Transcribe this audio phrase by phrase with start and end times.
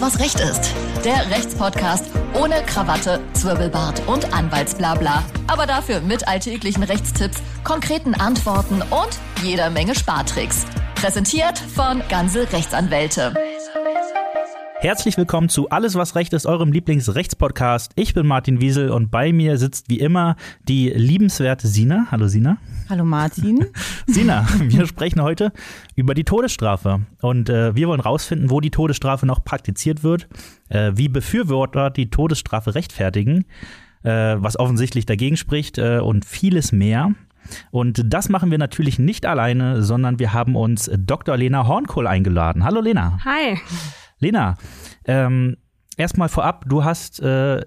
[0.00, 0.72] Was Recht ist.
[1.04, 2.04] Der Rechtspodcast
[2.40, 5.24] ohne Krawatte, Zwirbelbart und Anwaltsblabla.
[5.48, 10.66] Aber dafür mit alltäglichen Rechtstipps, konkreten Antworten und jeder Menge Spartricks.
[10.94, 13.34] Präsentiert von Ganze Rechtsanwälte.
[14.76, 17.90] Herzlich willkommen zu Alles, was Recht ist, eurem Lieblingsrechtspodcast.
[17.96, 20.36] Ich bin Martin Wiesel und bei mir sitzt wie immer
[20.68, 22.06] die liebenswerte Sina.
[22.12, 22.58] Hallo Sina.
[22.88, 23.66] Hallo Martin.
[24.06, 25.52] Sina, wir sprechen heute
[25.94, 27.02] über die Todesstrafe.
[27.20, 30.26] Und äh, wir wollen rausfinden, wo die Todesstrafe noch praktiziert wird,
[30.70, 33.44] äh, wie Befürworter die Todesstrafe rechtfertigen,
[34.04, 37.12] äh, was offensichtlich dagegen spricht äh, und vieles mehr.
[37.70, 41.36] Und das machen wir natürlich nicht alleine, sondern wir haben uns Dr.
[41.36, 42.64] Lena Hornkohl eingeladen.
[42.64, 43.18] Hallo Lena.
[43.22, 43.58] Hi.
[44.18, 44.56] Lena,
[45.04, 45.58] ähm,
[45.98, 47.60] erstmal vorab, du hast, äh,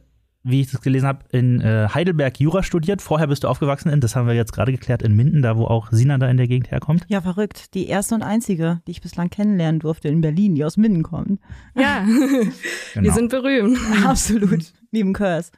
[0.43, 3.01] wie ich das gelesen habe, in äh, Heidelberg Jura studiert.
[3.01, 5.65] Vorher bist du aufgewachsen in, das haben wir jetzt gerade geklärt, in Minden, da wo
[5.65, 7.05] auch Sina da in der Gegend herkommt.
[7.09, 7.73] Ja, verrückt.
[7.75, 11.39] Die erste und einzige, die ich bislang kennenlernen durfte in Berlin, die aus Minden kommt.
[11.75, 12.03] Ja,
[12.93, 13.05] Genau.
[13.05, 13.77] wir sind berühmt.
[14.03, 14.73] Absolut.
[14.91, 15.51] Neben Curse.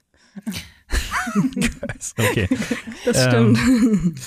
[2.19, 2.47] okay.
[3.05, 4.19] Das Ähm, stimmt.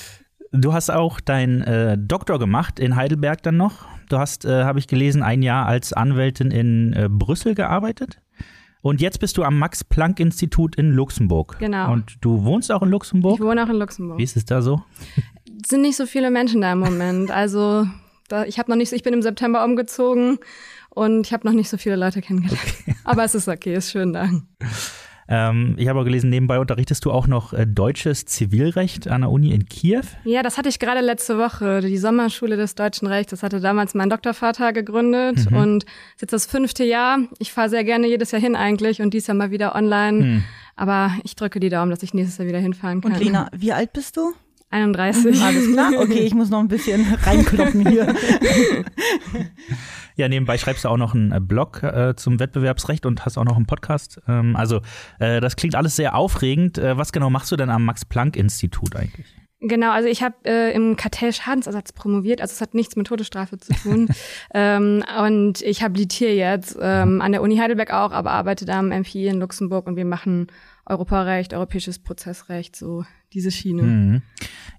[0.53, 3.85] Du hast auch deinen äh, Doktor gemacht in Heidelberg dann noch.
[4.09, 8.21] Du hast, äh, habe ich gelesen, ein Jahr als Anwältin in äh, Brüssel gearbeitet.
[8.81, 11.57] Und jetzt bist du am Max-Planck-Institut in Luxemburg.
[11.59, 11.91] Genau.
[11.91, 13.39] Und du wohnst auch in Luxemburg?
[13.39, 14.17] Ich wohne auch in Luxemburg.
[14.17, 14.81] Wie ist es da so?
[15.63, 17.31] Es sind nicht so viele Menschen da im Moment.
[17.31, 17.87] Also
[18.27, 20.37] da, ich habe noch nicht, ich bin im September umgezogen
[20.89, 22.75] und ich habe noch nicht so viele Leute kennengelernt.
[23.03, 24.29] Aber es ist okay, ist schön da.
[25.29, 29.29] Ähm, ich habe auch gelesen, nebenbei unterrichtest du auch noch äh, deutsches Zivilrecht an der
[29.29, 30.03] Uni in Kiew.
[30.23, 31.81] Ja, das hatte ich gerade letzte Woche.
[31.81, 33.31] Die Sommerschule des deutschen Rechts.
[33.31, 35.57] Das hatte damals mein Doktorvater gegründet Mhm.
[35.57, 37.19] und ist jetzt das fünfte Jahr.
[37.39, 40.23] Ich fahre sehr gerne jedes Jahr hin eigentlich und dies Jahr mal wieder online.
[40.23, 40.43] Hm.
[40.75, 43.13] Aber ich drücke die Daumen, dass ich nächstes Jahr wieder hinfahren kann.
[43.13, 44.33] Und Lena, wie alt bist du?
[44.69, 45.41] 31.
[45.41, 45.91] Alles klar?
[45.97, 48.13] Okay, ich muss noch ein bisschen reinkloppen hier.
[50.17, 53.45] Ja, nebenbei schreibst du auch noch einen äh, Blog äh, zum Wettbewerbsrecht und hast auch
[53.45, 54.19] noch einen Podcast.
[54.27, 54.81] Ähm, also,
[55.19, 56.79] äh, das klingt alles sehr aufregend.
[56.79, 59.27] Äh, was genau machst du denn am Max-Planck-Institut eigentlich?
[59.59, 63.73] Genau, also ich habe äh, im Kartellschadensersatz promoviert, also es hat nichts mit Todesstrafe zu
[63.73, 64.07] tun.
[64.53, 68.89] ähm, und ich habilitiere jetzt ähm, an der Uni Heidelberg auch, aber arbeite da am
[68.89, 70.47] MPI in Luxemburg und wir machen
[70.89, 73.83] Europarecht, europäisches Prozessrecht, so diese Schiene.
[73.83, 74.21] Mhm.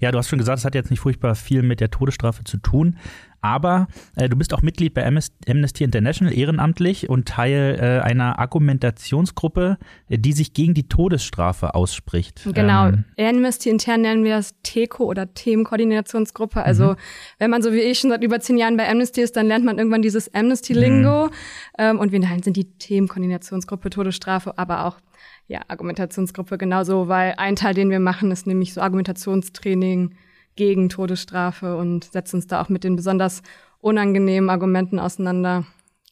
[0.01, 2.57] Ja, du hast schon gesagt, es hat jetzt nicht furchtbar viel mit der Todesstrafe zu
[2.57, 2.97] tun.
[3.41, 8.39] Aber äh, du bist auch Mitglied bei Amnes- Amnesty International ehrenamtlich und Teil äh, einer
[8.39, 9.79] Argumentationsgruppe,
[10.09, 12.43] die sich gegen die Todesstrafe ausspricht.
[12.53, 12.89] Genau.
[12.89, 16.63] Ähm, Amnesty intern nennen wir das TECO oder Themenkoordinationsgruppe.
[16.63, 16.97] Also
[17.39, 19.65] wenn man so wie ich schon seit über zehn Jahren bei Amnesty ist, dann lernt
[19.65, 21.31] man irgendwann dieses Amnesty-Lingo.
[21.79, 24.99] Ähm, und wir nein, sind die Themenkoordinationsgruppe Todesstrafe, aber auch
[25.47, 30.15] ja, Argumentationsgruppe genauso, weil ein Teil, den wir machen, ist nämlich so Argumentationstraining
[30.59, 33.43] gegen Todesstrafe und setzen uns da auch mit den besonders
[33.79, 35.65] unangenehmen Argumenten auseinander.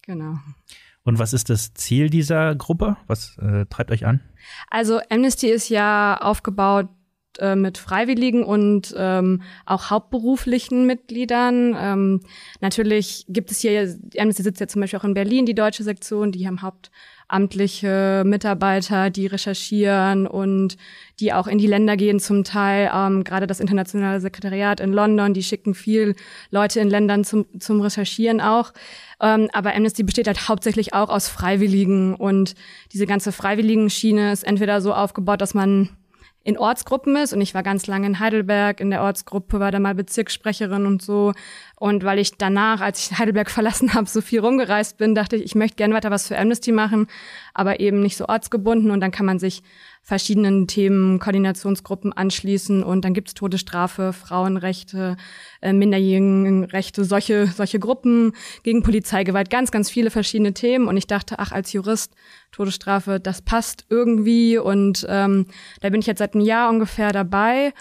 [0.06, 0.38] Genau.
[1.02, 2.96] und was ist das Ziel dieser Gruppe?
[3.08, 4.20] Was äh, treibt euch an?
[4.70, 6.88] Also Amnesty ist ja aufgebaut
[7.38, 11.74] äh, mit Freiwilligen und ähm, auch hauptberuflichen Mitgliedern.
[11.76, 12.20] Ähm,
[12.60, 16.30] natürlich gibt es hier, Amnesty sitzt ja zum Beispiel auch in Berlin, die deutsche Sektion,
[16.30, 16.62] die haben
[17.30, 20.76] hauptamtliche Mitarbeiter, die recherchieren und
[21.18, 22.90] die auch in die Länder gehen zum Teil.
[22.94, 26.14] Ähm, Gerade das internationale Sekretariat in London, die schicken viel
[26.50, 28.72] Leute in Ländern zum, zum Recherchieren auch.
[29.20, 32.54] Ähm, aber Amnesty besteht halt hauptsächlich auch aus Freiwilligen und
[32.92, 35.88] diese ganze Freiwilligenschiene ist entweder so aufgebaut, dass man
[36.46, 37.32] in Ortsgruppen ist.
[37.32, 38.78] Und ich war ganz lange in Heidelberg.
[38.80, 41.32] In der Ortsgruppe, war da mal Bezirkssprecherin und so.
[41.74, 45.42] Und weil ich danach, als ich Heidelberg verlassen habe, so viel rumgereist bin, dachte ich,
[45.42, 47.08] ich möchte gerne weiter was für Amnesty machen,
[47.52, 48.92] aber eben nicht so ortsgebunden.
[48.92, 49.64] Und dann kann man sich
[50.06, 55.16] verschiedenen Themen, Koordinationsgruppen anschließen und dann gibt's Todesstrafe, Frauenrechte,
[55.60, 60.86] äh, Minderjährigenrechte, solche, solche Gruppen gegen Polizeigewalt, ganz, ganz viele verschiedene Themen.
[60.86, 62.14] Und ich dachte, ach, als Jurist,
[62.52, 64.58] Todesstrafe, das passt irgendwie.
[64.58, 65.46] Und ähm,
[65.80, 67.72] da bin ich jetzt seit einem Jahr ungefähr dabei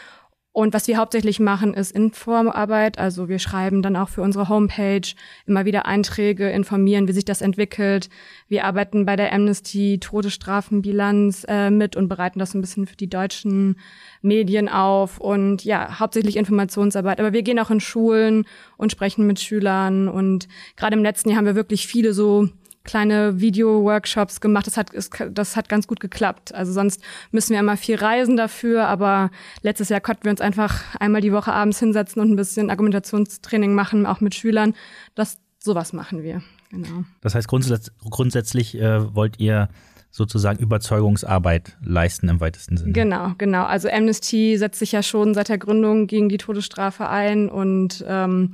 [0.56, 2.98] und was wir hauptsächlich machen, ist Informarbeit.
[2.98, 5.06] Also wir schreiben dann auch für unsere Homepage
[5.46, 8.08] immer wieder Einträge, informieren, wie sich das entwickelt.
[8.48, 13.10] Wir arbeiten bei der Amnesty Todesstrafenbilanz äh, mit und bereiten das ein bisschen für die
[13.10, 13.76] deutschen
[14.22, 15.20] Medien auf.
[15.20, 17.20] Und ja, hauptsächlich Informationsarbeit.
[17.20, 18.46] Aber wir gehen auch in Schulen
[18.78, 20.08] und sprechen mit Schülern.
[20.08, 20.48] Und
[20.78, 22.48] gerade im letzten Jahr haben wir wirklich viele so
[22.86, 24.68] kleine Video-Workshops gemacht.
[24.68, 26.54] Das hat, ist, das hat ganz gut geklappt.
[26.54, 27.02] Also sonst
[27.32, 31.34] müssen wir immer viel reisen dafür, aber letztes Jahr konnten wir uns einfach einmal die
[31.34, 34.74] Woche abends hinsetzen und ein bisschen Argumentationstraining machen, auch mit Schülern.
[35.16, 36.42] Das, sowas machen wir.
[36.70, 37.04] Genau.
[37.22, 39.70] Das heißt, grundsätz grundsätzlich äh, wollt ihr
[40.16, 42.94] sozusagen Überzeugungsarbeit leisten im weitesten Sinne.
[42.94, 43.66] Genau, genau.
[43.66, 48.54] Also Amnesty setzt sich ja schon seit der Gründung gegen die Todesstrafe ein und ähm,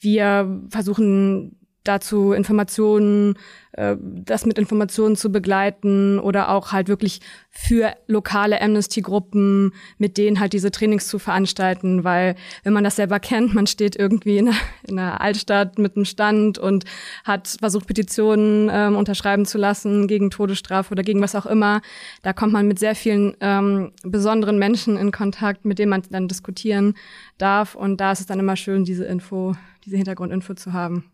[0.00, 1.55] wir versuchen
[1.88, 3.36] dazu Informationen,
[3.72, 10.40] äh, das mit Informationen zu begleiten oder auch halt wirklich für lokale Amnesty-Gruppen mit denen
[10.40, 14.48] halt diese Trainings zu veranstalten, weil wenn man das selber kennt, man steht irgendwie in
[14.48, 14.56] einer,
[14.86, 16.84] in einer Altstadt mit einem Stand und
[17.24, 21.82] hat versucht, Petitionen ähm, unterschreiben zu lassen gegen Todesstrafe oder gegen was auch immer.
[22.22, 26.28] Da kommt man mit sehr vielen ähm, besonderen Menschen in Kontakt, mit denen man dann
[26.28, 26.94] diskutieren
[27.38, 29.54] darf und da ist es dann immer schön, diese Info,
[29.84, 31.04] diese Hintergrundinfo zu haben.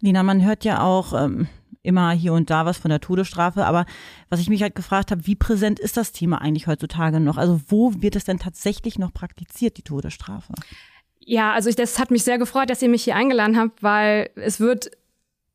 [0.00, 1.48] Lina, man hört ja auch ähm,
[1.82, 3.86] immer hier und da was von der Todesstrafe, aber
[4.30, 7.36] was ich mich halt gefragt habe, wie präsent ist das Thema eigentlich heutzutage noch?
[7.36, 10.52] Also wo wird es denn tatsächlich noch praktiziert, die Todesstrafe?
[11.20, 14.30] Ja, also ich, das hat mich sehr gefreut, dass ihr mich hier eingeladen habt, weil
[14.36, 14.90] es wird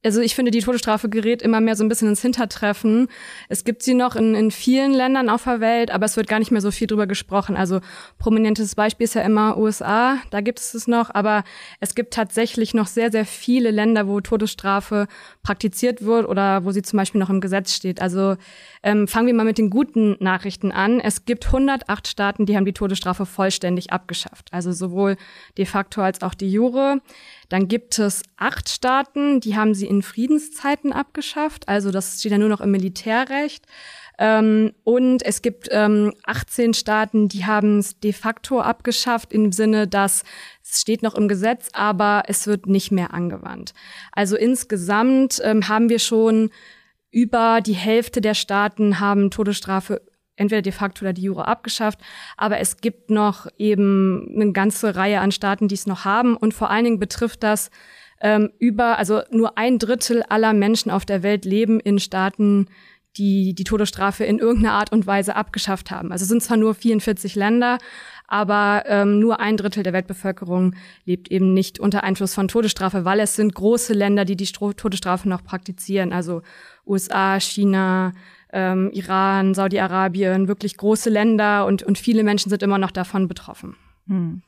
[0.04, 3.10] also ich finde, die Todesstrafe gerät immer mehr so ein bisschen ins Hintertreffen.
[3.50, 6.40] Es gibt sie noch in, in vielen Ländern auf der Welt, aber es wird gar
[6.40, 7.58] nicht mehr so viel drüber gesprochen.
[7.58, 7.82] Also
[8.18, 11.44] prominentes Beispiel ist ja immer USA, da gibt es es noch, aber
[11.82, 15.08] es gibt tatsächlich noch sehr, sehr viele Länder, wo Todesstrafe
[15.44, 18.02] praktiziert wird oder wo sie zum Beispiel noch im Gesetz steht.
[18.02, 18.38] Also
[18.84, 21.02] ähm, fangen wir mal mit den guten Nachrichten an.
[21.02, 24.48] Es gibt 108 Staaten, die haben die Todesstrafe vollständig abgeschafft.
[24.52, 25.18] Also sowohl
[25.58, 27.02] de facto als auch die Jure.
[27.50, 31.68] Dann gibt es acht Staaten, die haben sie in Friedenszeiten abgeschafft.
[31.68, 33.66] Also das steht ja nur noch im Militärrecht.
[34.20, 39.88] Ähm, und es gibt ähm, 18 Staaten, die haben es de facto abgeschafft im Sinne,
[39.88, 40.24] dass
[40.62, 43.74] es steht noch im Gesetz, aber es wird nicht mehr angewandt.
[44.12, 46.52] Also insgesamt ähm, haben wir schon
[47.12, 50.02] über die Hälfte der Staaten haben Todesstrafe
[50.40, 52.00] entweder de facto oder die Jure abgeschafft.
[52.38, 56.36] Aber es gibt noch eben eine ganze Reihe an Staaten, die es noch haben.
[56.36, 57.70] Und vor allen Dingen betrifft das
[58.22, 62.68] ähm, über, also nur ein Drittel aller Menschen auf der Welt leben in Staaten,
[63.18, 66.12] die die Todesstrafe in irgendeiner Art und Weise abgeschafft haben.
[66.12, 67.78] Also es sind zwar nur 44 Länder,
[68.28, 70.76] aber ähm, nur ein Drittel der Weltbevölkerung
[71.06, 75.28] lebt eben nicht unter Einfluss von Todesstrafe, weil es sind große Länder, die die Todesstrafe
[75.28, 76.44] noch praktizieren, also
[76.86, 78.14] USA, China,
[78.54, 83.76] ähm, Iran, Saudi-Arabien, wirklich große Länder und, und viele Menschen sind immer noch davon betroffen.
[84.08, 84.42] Hm.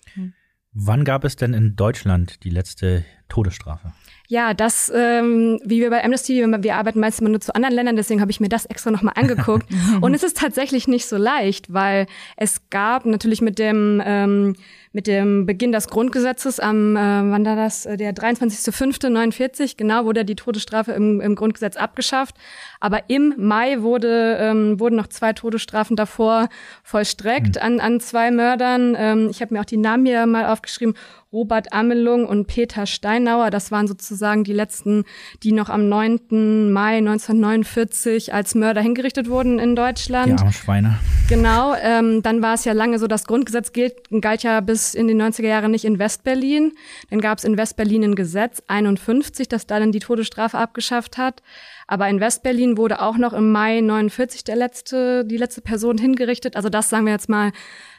[0.74, 3.92] Wann gab es denn in Deutschland die letzte Todesstrafe?
[4.30, 7.98] Ja, das, ähm, wie wir bei Amnesty, wir arbeiten meistens immer nur zu anderen Ländern,
[7.98, 9.68] deswegen habe ich mir das extra nochmal angeguckt.
[10.02, 12.08] und es ist tatsächlich nicht so leicht, weil
[12.38, 14.56] es gab natürlich mit dem ähm,
[14.94, 20.26] mit dem Beginn des Grundgesetzes am, äh, wann war das, äh, der 23.05.49, genau, wurde
[20.26, 22.36] die Todesstrafe im, im Grundgesetz abgeschafft.
[22.80, 26.50] Aber im Mai wurde, ähm, wurden noch zwei Todesstrafen davor
[26.84, 27.62] vollstreckt mhm.
[27.62, 28.96] an, an zwei Mördern.
[28.98, 30.96] Ähm, ich habe mir auch die Namen hier mal aufgeschrieben.
[31.34, 33.52] Robert Amelung und Peter Steinauer.
[33.52, 35.06] Das waren sozusagen die letzten,
[35.44, 36.74] die noch am 9.
[36.74, 40.28] Mai 1949 als Mörder hingerichtet wurden in Deutschland.
[40.28, 41.00] Die armen Schweine.
[41.30, 41.74] Genau.
[41.82, 45.22] Ähm, dann war es ja lange so, das Grundgesetz gilt, galt ja bis in den
[45.22, 46.74] 90er Jahren nicht in Westberlin.
[47.10, 51.42] Dann gab es in Westberlin ein Gesetz 51, das dann die Todesstrafe abgeschafft hat.
[51.88, 56.56] Aber in Westberlin wurde auch noch im Mai 49 der letzte, die letzte Person hingerichtet.
[56.56, 57.52] Also das sagen wir jetzt mal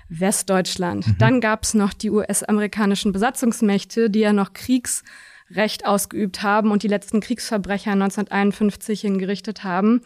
[0.08, 1.06] Westdeutschland.
[1.06, 1.18] Mhm.
[1.18, 4.52] Dann gab es noch die US-amerikanischen Besatzungsmächte, die ja noch
[5.52, 10.02] Kriegsrecht ausgeübt haben und die letzten Kriegsverbrecher 1951 hingerichtet haben.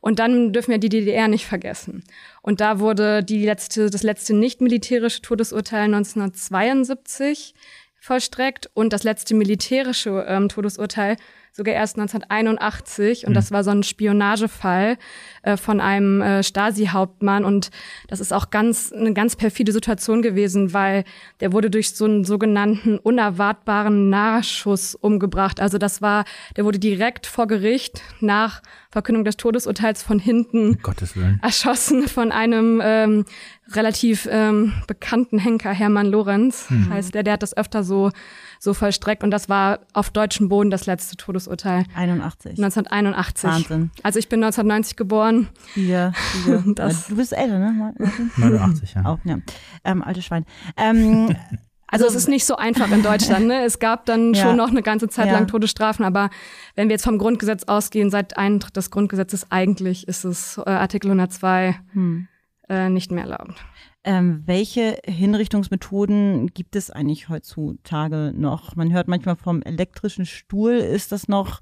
[0.00, 2.04] Und dann dürfen wir die DDR nicht vergessen.
[2.42, 7.54] Und da wurde die letzte, das letzte nicht militärische Todesurteil 1972
[7.98, 11.16] vollstreckt und das letzte militärische ähm, Todesurteil
[11.52, 13.34] sogar erst 1981 und mhm.
[13.34, 14.96] das war so ein Spionagefall
[15.42, 17.70] äh, von einem äh, Stasi-Hauptmann und
[18.08, 21.04] das ist auch ganz eine ganz perfide Situation gewesen, weil
[21.40, 25.60] der wurde durch so einen sogenannten unerwartbaren Nahschuss umgebracht.
[25.60, 26.24] Also das war,
[26.56, 30.78] der wurde direkt vor Gericht nach Verkündung des Todesurteils von hinten
[31.42, 33.24] erschossen von einem ähm,
[33.72, 36.90] relativ ähm, bekannten Henker, Hermann Lorenz, mhm.
[36.90, 38.10] heißt der, der hat das öfter so
[38.60, 39.24] so vollstreckt.
[39.24, 41.84] Und das war auf deutschem Boden das letzte Todesurteil.
[41.96, 42.52] 81.
[42.52, 43.50] 1981.
[43.50, 43.90] Wahnsinn.
[44.02, 45.48] Also ich bin 1990 geboren.
[45.74, 46.12] Ja,
[46.76, 47.94] das du bist älter, ne?
[48.36, 49.04] 89, ja.
[49.06, 49.38] Auch, ja.
[49.82, 50.44] Ähm, alte Schwein.
[50.76, 51.34] Ähm,
[51.92, 53.48] Also, es ist nicht so einfach in Deutschland.
[53.48, 53.64] Ne?
[53.64, 54.44] Es gab dann ja.
[54.44, 55.32] schon noch eine ganze Zeit ja.
[55.32, 56.30] lang Todesstrafen, aber
[56.76, 61.08] wenn wir jetzt vom Grundgesetz ausgehen, seit Eintritt des Grundgesetzes eigentlich ist es äh, Artikel
[61.08, 62.28] 102 hm.
[62.68, 63.56] äh, nicht mehr erlaubt.
[64.02, 68.74] Ähm, welche Hinrichtungsmethoden gibt es eigentlich heutzutage noch?
[68.74, 70.72] Man hört manchmal vom elektrischen Stuhl.
[70.72, 71.60] Ist das noch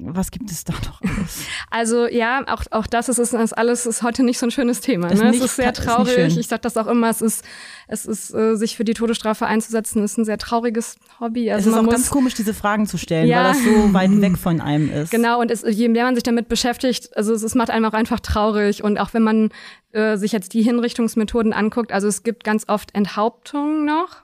[0.00, 1.40] was gibt es da noch alles?
[1.70, 4.80] Also ja, auch, auch das ist, ist, ist alles ist heute nicht so ein schönes
[4.80, 5.08] Thema.
[5.08, 5.30] Ne?
[5.30, 6.18] Nicht, es ist sehr traurig.
[6.18, 7.44] Ist ich sage das auch immer, es ist,
[7.88, 11.50] es ist, äh, sich für die Todesstrafe einzusetzen, ist ein sehr trauriges Hobby.
[11.50, 13.44] Also es ist auch ganz komisch, diese Fragen zu stellen, ja.
[13.44, 15.10] weil das so weit weg von einem ist.
[15.10, 17.94] Genau, und es, je mehr man sich damit beschäftigt, also es, es macht einem auch
[17.94, 18.82] einfach traurig.
[18.82, 19.50] Und auch wenn man
[19.92, 24.22] äh, sich jetzt die Hinrichtungsmethoden anguckt, also es gibt ganz oft Enthauptungen noch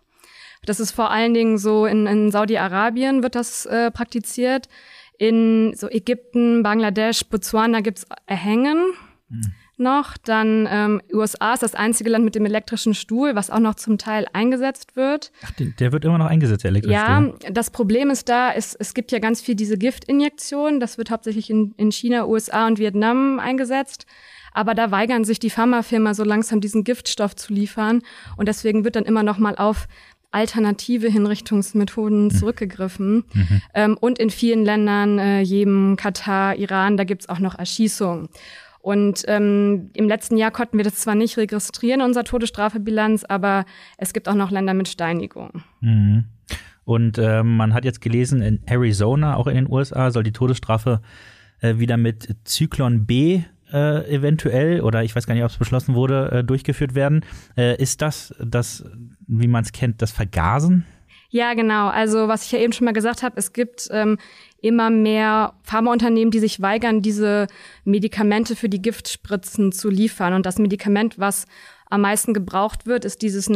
[0.67, 4.69] Das ist vor allen Dingen so in, in Saudi-Arabien wird das äh, praktiziert.
[5.19, 8.93] In so Ägypten, Bangladesch, Botswana gibt's Erhängen.
[9.29, 10.17] Mhm noch.
[10.17, 13.99] Dann ähm, USA ist das einzige Land mit dem elektrischen Stuhl, was auch noch zum
[13.99, 15.33] Teil eingesetzt wird.
[15.45, 17.39] Ach, der wird immer noch eingesetzt, der elektrische ja, Stuhl.
[17.43, 20.81] Ja, das Problem ist da, es, es gibt ja ganz viel diese Giftinjektion.
[20.81, 24.07] Das wird hauptsächlich in, in China, USA und Vietnam eingesetzt.
[24.57, 28.03] Aber da weigern sich die Pharmafirmen so langsam, diesen Giftstoff zu liefern.
[28.37, 29.89] Und deswegen wird dann immer noch mal auf
[30.35, 32.31] alternative Hinrichtungsmethoden mhm.
[32.31, 33.25] zurückgegriffen.
[33.33, 33.63] Mhm.
[33.73, 38.29] Ähm, und in vielen Ländern, äh, Jemen, Katar, Iran, da gibt's auch noch Erschießungen.
[38.81, 43.65] Und ähm, im letzten Jahr konnten wir das zwar nicht registrieren, unser Todesstrafebilanz, aber
[43.97, 45.63] es gibt auch noch Länder mit Steinigung.
[45.81, 46.25] Mhm.
[46.85, 51.01] Und äh, man hat jetzt gelesen, in Arizona, auch in den USA, soll die Todesstrafe
[51.61, 55.95] äh, wieder mit Zyklon B äh, eventuell, oder ich weiß gar nicht, ob es beschlossen
[55.95, 57.25] wurde, äh, durchgeführt werden.
[57.57, 58.85] Äh, ist das das,
[59.27, 60.87] wie man es kennt, das Vergasen?
[61.31, 61.89] Ja, genau.
[61.89, 64.19] Also was ich ja eben schon mal gesagt habe, es gibt ähm,
[64.61, 67.49] immer mehr Pharmaunternehmen, die sich weigern, diese
[67.85, 70.35] Medikamente für die Giftspritzen zu liefern.
[70.35, 71.47] Und das Medikament, was
[71.91, 73.49] am meisten gebraucht wird, ist dieses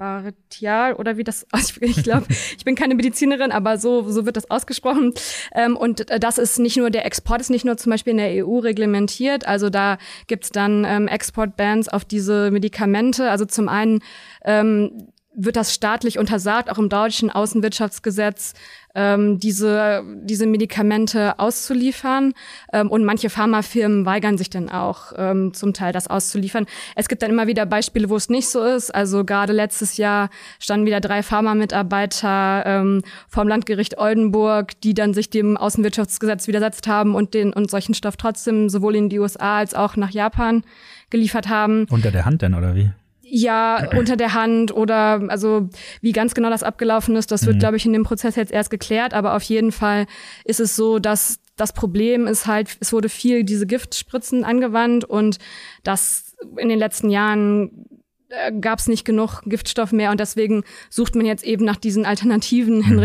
[0.00, 1.46] Natriumpentolartial oder wie das,
[1.80, 5.12] ich glaube, ich bin keine Medizinerin, aber so, so wird das ausgesprochen.
[5.54, 8.46] Ähm, und das ist nicht nur, der Export ist nicht nur zum Beispiel in der
[8.46, 13.30] EU reglementiert, also da gibt's dann ähm, Exportbans auf diese Medikamente.
[13.30, 14.00] Also zum einen
[14.44, 18.54] ähm, wird das staatlich untersagt, auch im deutschen Außenwirtschaftsgesetz,
[18.94, 22.32] ähm, diese, diese Medikamente auszuliefern.
[22.72, 26.66] Ähm, und manche Pharmafirmen weigern sich dann auch ähm, zum Teil, das auszuliefern.
[26.96, 28.94] Es gibt dann immer wieder Beispiele, wo es nicht so ist.
[28.94, 35.30] Also gerade letztes Jahr standen wieder drei Pharmamitarbeiter ähm, vom Landgericht Oldenburg, die dann sich
[35.30, 39.74] dem Außenwirtschaftsgesetz widersetzt haben und den und solchen Stoff trotzdem sowohl in die USA als
[39.74, 40.62] auch nach Japan
[41.10, 41.86] geliefert haben.
[41.90, 42.90] Unter der Hand denn, oder wie?
[43.32, 45.68] Ja, unter der Hand oder also
[46.00, 47.60] wie ganz genau das abgelaufen ist, das wird, mhm.
[47.60, 49.14] glaube ich, in dem Prozess jetzt erst geklärt.
[49.14, 50.06] Aber auf jeden Fall
[50.44, 55.38] ist es so, dass das Problem ist halt, es wurde viel diese Giftspritzen angewandt und
[55.84, 57.86] das in den letzten Jahren
[58.30, 62.06] äh, gab es nicht genug Giftstoff mehr und deswegen sucht man jetzt eben nach diesen
[62.06, 62.98] alternativen mhm.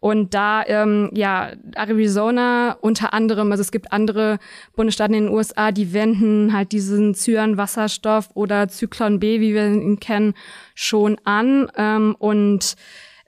[0.00, 4.38] Und da, ähm, ja, Arizona unter anderem, also es gibt andere
[4.74, 9.98] Bundesstaaten in den USA, die wenden halt diesen Cyanwasserstoff oder Zyklon B, wie wir ihn
[9.98, 10.34] kennen,
[10.74, 11.70] schon an.
[11.76, 12.76] Ähm, und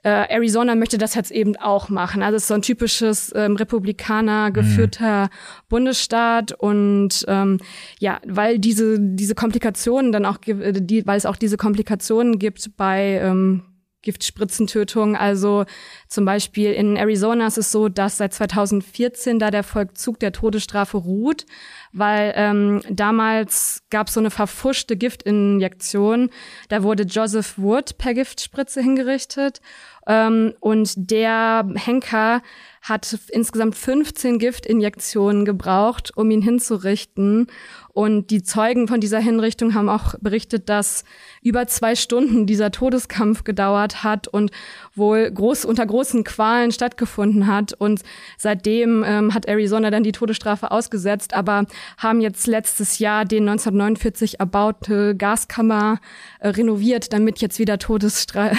[0.03, 2.23] äh, Arizona möchte das jetzt eben auch machen.
[2.23, 5.29] Also es ist so ein typisches ähm, Republikaner geführter mhm.
[5.67, 7.59] Bundesstaat und ähm,
[7.99, 12.77] ja, weil diese diese Komplikationen dann auch äh, die, weil es auch diese Komplikationen gibt
[12.77, 13.63] bei ähm,
[14.01, 15.15] Giftspritzentötung.
[15.15, 15.65] Also
[16.07, 20.97] zum Beispiel in Arizona ist es so, dass seit 2014 da der Vollzug der Todesstrafe
[20.97, 21.45] ruht,
[21.91, 26.29] weil ähm, damals gab es so eine verfuschte Giftinjektion.
[26.69, 29.61] Da wurde Joseph Wood per Giftspritze hingerichtet
[30.09, 32.41] ähm, und der Henker
[32.81, 37.47] hat insgesamt 15 Giftinjektionen gebraucht, um ihn hinzurichten.
[37.89, 41.03] Und die Zeugen von dieser Hinrichtung haben auch berichtet, dass
[41.43, 44.51] über zwei Stunden dieser Todeskampf gedauert hat und
[44.95, 47.73] wohl groß, unter großen Qualen stattgefunden hat.
[47.73, 48.01] Und
[48.37, 51.65] seitdem ähm, hat Arizona dann die Todesstrafe ausgesetzt, aber
[51.97, 55.99] haben jetzt letztes Jahr den 1949 erbaute Gaskammer
[56.39, 58.51] äh, renoviert, damit jetzt wieder Todesstra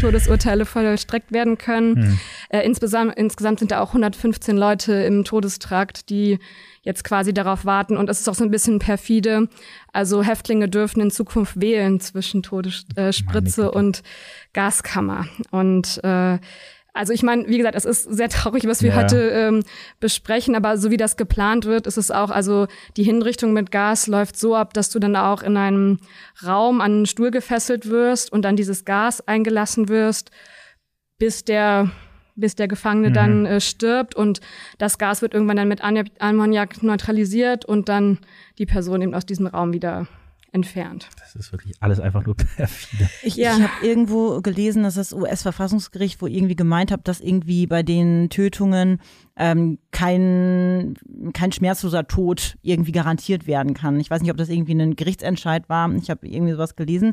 [0.00, 1.96] Todesurteile vollstreckt werden können.
[1.96, 2.18] Hm.
[2.50, 6.38] Äh, insgesamt, insgesamt sind da auch 115 Leute im Todestrakt, die
[6.82, 7.96] jetzt quasi darauf warten.
[7.96, 9.48] Und es ist auch so ein bisschen perfide.
[9.92, 14.02] Also Häftlinge dürfen in Zukunft wählen zwischen Todesspritze äh, und
[14.52, 15.26] Gaskammer.
[15.50, 16.38] Und äh,
[16.98, 18.96] also ich meine, wie gesagt, es ist sehr traurig, was wir ja.
[18.96, 19.62] heute ähm,
[20.00, 24.08] besprechen, aber so wie das geplant wird, ist es auch, also die Hinrichtung mit Gas
[24.08, 26.00] läuft so ab, dass du dann auch in einem
[26.44, 30.32] Raum an einen Stuhl gefesselt wirst und dann dieses Gas eingelassen wirst,
[31.18, 31.90] bis der
[32.34, 33.14] bis der Gefangene mhm.
[33.14, 34.40] dann äh, stirbt und
[34.78, 35.82] das Gas wird irgendwann dann mit
[36.20, 38.18] Ammoniak neutralisiert und dann
[38.58, 40.06] die Person eben aus diesem Raum wieder
[40.52, 41.08] entfernt.
[41.18, 43.08] Das ist wirklich alles einfach nur perfide.
[43.22, 43.56] Ich, ja.
[43.56, 48.30] ich habe irgendwo gelesen, dass das US-Verfassungsgericht wo irgendwie gemeint hat, dass irgendwie bei den
[48.30, 49.00] Tötungen
[49.36, 50.94] ähm, kein,
[51.32, 54.00] kein schmerzloser Tod irgendwie garantiert werden kann.
[54.00, 55.92] Ich weiß nicht, ob das irgendwie ein Gerichtsentscheid war.
[55.94, 57.12] Ich habe irgendwie sowas gelesen.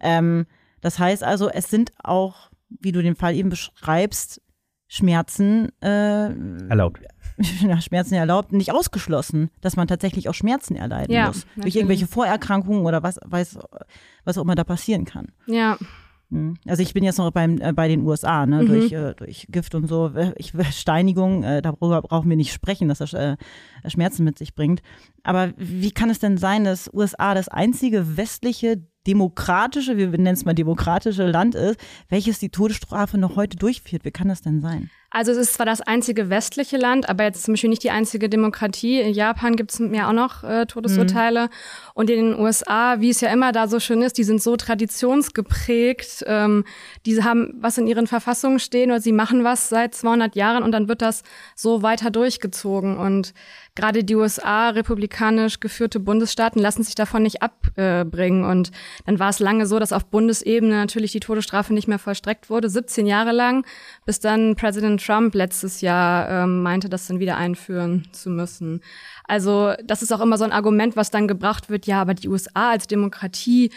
[0.00, 0.46] Ähm,
[0.80, 4.40] das heißt also, es sind auch, wie du den Fall eben beschreibst,
[4.88, 6.30] Schmerzen äh,
[6.68, 7.00] erlaubt.
[7.60, 11.44] Ja, Schmerzen erlaubt, nicht ausgeschlossen, dass man tatsächlich auch Schmerzen erleiden ja, muss.
[11.44, 11.62] Natürlich.
[11.62, 13.58] Durch irgendwelche Vorerkrankungen oder was weiß,
[14.24, 15.32] was auch immer da passieren kann.
[15.46, 15.76] Ja.
[16.30, 16.56] Hm.
[16.66, 18.66] Also ich bin jetzt noch beim, äh, bei den USA, ne, mhm.
[18.66, 20.12] durch, äh, durch Gift und so.
[20.36, 23.36] Ich, Steinigung, äh, darüber brauchen wir nicht sprechen, dass das äh,
[23.86, 24.82] Schmerzen mit sich bringt.
[25.22, 30.44] Aber wie kann es denn sein, dass USA das einzige westliche demokratische, wir nennen es
[30.44, 31.78] mal demokratische Land ist,
[32.08, 34.04] welches die Todesstrafe noch heute durchführt.
[34.04, 34.90] Wie kann das denn sein?
[35.16, 38.28] Also es ist zwar das einzige westliche Land, aber jetzt zum Beispiel nicht die einzige
[38.28, 39.00] Demokratie.
[39.00, 41.44] In Japan gibt es ja auch noch äh, Todesurteile.
[41.44, 41.50] Mhm.
[41.94, 44.58] Und in den USA, wie es ja immer da so schön ist, die sind so
[44.58, 46.22] traditionsgeprägt.
[46.26, 46.64] Ähm,
[47.06, 50.72] die haben was in ihren Verfassungen stehen oder sie machen was seit 200 Jahren und
[50.72, 51.22] dann wird das
[51.54, 52.98] so weiter durchgezogen.
[52.98, 53.32] Und
[53.74, 58.44] gerade die USA, republikanisch geführte Bundesstaaten, lassen sich davon nicht abbringen.
[58.44, 58.70] Und
[59.06, 62.68] dann war es lange so, dass auf Bundesebene natürlich die Todesstrafe nicht mehr vollstreckt wurde,
[62.68, 63.64] 17 Jahre lang,
[64.04, 68.80] bis dann Präsident Trump letztes Jahr ähm, meinte, das dann wieder einführen zu müssen.
[69.24, 72.28] Also das ist auch immer so ein Argument, was dann gebracht wird, ja, aber die
[72.28, 73.70] USA als Demokratie,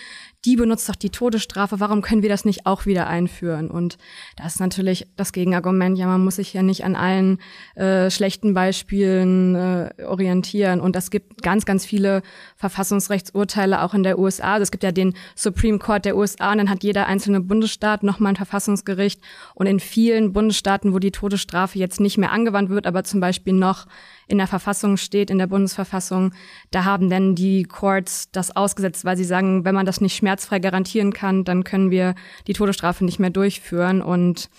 [0.45, 3.69] die benutzt doch die Todesstrafe, warum können wir das nicht auch wieder einführen?
[3.69, 3.97] Und
[4.37, 7.39] das ist natürlich das Gegenargument, ja, man muss sich ja nicht an allen
[7.75, 10.79] äh, schlechten Beispielen äh, orientieren.
[10.79, 12.21] Und es gibt ganz, ganz viele
[12.55, 14.53] Verfassungsrechtsurteile auch in der USA.
[14.53, 18.03] Also es gibt ja den Supreme Court der USA und dann hat jeder einzelne Bundesstaat
[18.03, 19.19] nochmal ein Verfassungsgericht.
[19.55, 23.53] Und in vielen Bundesstaaten, wo die Todesstrafe jetzt nicht mehr angewandt wird, aber zum Beispiel
[23.53, 23.87] noch
[24.29, 26.33] in der Verfassung steht, in der Bundesverfassung,
[26.71, 30.59] da haben dann die Courts das ausgesetzt, weil sie sagen, wenn man das nicht schmerzfrei
[30.59, 32.15] garantieren kann, dann können wir
[32.47, 34.01] die Todesstrafe nicht mehr durchführen.
[34.01, 34.49] Und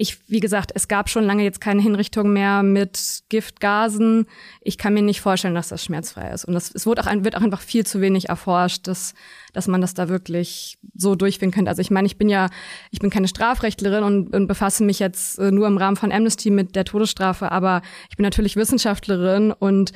[0.00, 4.26] ich, wie gesagt, es gab schon lange jetzt keine Hinrichtung mehr mit Giftgasen.
[4.62, 6.46] Ich kann mir nicht vorstellen, dass das schmerzfrei ist.
[6.46, 9.12] Und das, es wird auch, wird auch einfach viel zu wenig erforscht, dass,
[9.52, 11.68] dass man das da wirklich so durchführen könnte.
[11.68, 12.48] Also ich meine, ich bin ja,
[12.90, 16.48] ich bin keine Strafrechtlerin und, und befasse mich jetzt äh, nur im Rahmen von Amnesty
[16.48, 19.92] mit der Todesstrafe, aber ich bin natürlich Wissenschaftlerin und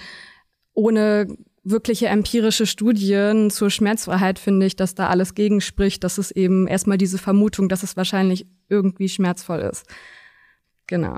[0.75, 1.34] ohne
[1.64, 6.99] wirkliche empirische Studien zur Schmerzfreiheit finde ich, dass da alles gegenspricht, dass es eben erstmal
[6.99, 9.87] diese Vermutung, dass es wahrscheinlich irgendwie schmerzvoll ist.
[10.87, 11.16] Genau.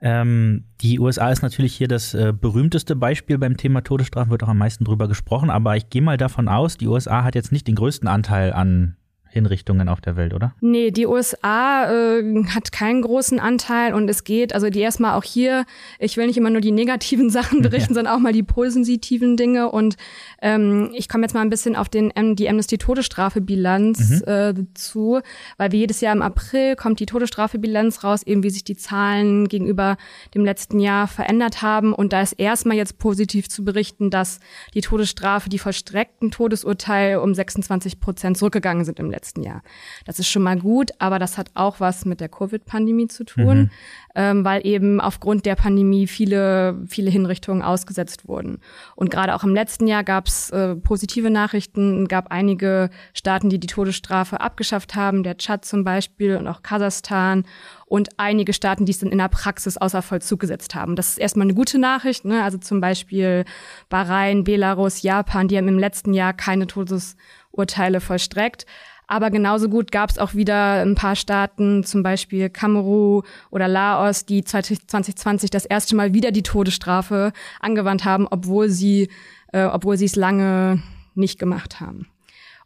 [0.00, 4.48] Ähm, die USA ist natürlich hier das äh, berühmteste Beispiel beim Thema Todesstrafe, wird auch
[4.48, 7.66] am meisten drüber gesprochen, aber ich gehe mal davon aus, die USA hat jetzt nicht
[7.66, 8.96] den größten Anteil an
[9.36, 10.54] Hinrichtungen auf der Welt, oder?
[10.60, 15.24] Nee, die USA äh, hat keinen großen Anteil und es geht, also die erstmal auch
[15.24, 15.66] hier,
[15.98, 17.96] ich will nicht immer nur die negativen Sachen berichten, ja.
[17.96, 19.96] sondern auch mal die positiven Dinge und
[20.40, 24.22] ähm, ich komme jetzt mal ein bisschen auf den die Amnesty-Todesstrafe-Bilanz mhm.
[24.26, 25.20] äh, zu,
[25.58, 29.48] weil wie jedes Jahr im April kommt die Todesstrafe-Bilanz raus, eben wie sich die Zahlen
[29.48, 29.98] gegenüber
[30.34, 34.40] dem letzten Jahr verändert haben und da ist erstmal jetzt positiv zu berichten, dass
[34.72, 39.62] die Todesstrafe, die vollstreckten Todesurteile um 26 Prozent zurückgegangen sind im letzten letzten Jahr.
[40.04, 43.58] Das ist schon mal gut, aber das hat auch was mit der Covid-Pandemie zu tun,
[43.58, 43.70] mhm.
[44.14, 48.58] ähm, weil eben aufgrund der Pandemie viele, viele Hinrichtungen ausgesetzt wurden.
[48.94, 53.58] Und gerade auch im letzten Jahr gab es äh, positive Nachrichten, gab einige Staaten, die
[53.58, 57.44] die Todesstrafe abgeschafft haben, der Tschad zum Beispiel und auch Kasachstan
[57.86, 60.96] und einige Staaten, die es dann in der Praxis außer Vollzug gesetzt haben.
[60.96, 62.42] Das ist erstmal eine gute Nachricht, ne?
[62.42, 63.44] also zum Beispiel
[63.88, 68.66] Bahrain, Belarus, Japan, die haben im letzten Jahr keine Todesurteile vollstreckt.
[69.06, 74.26] Aber genauso gut gab es auch wieder ein paar Staaten, zum Beispiel Kamerun oder Laos,
[74.26, 79.08] die 2020 das erste Mal wieder die Todesstrafe angewandt haben, obwohl sie,
[79.52, 80.82] äh, obwohl sie es lange
[81.14, 82.08] nicht gemacht haben.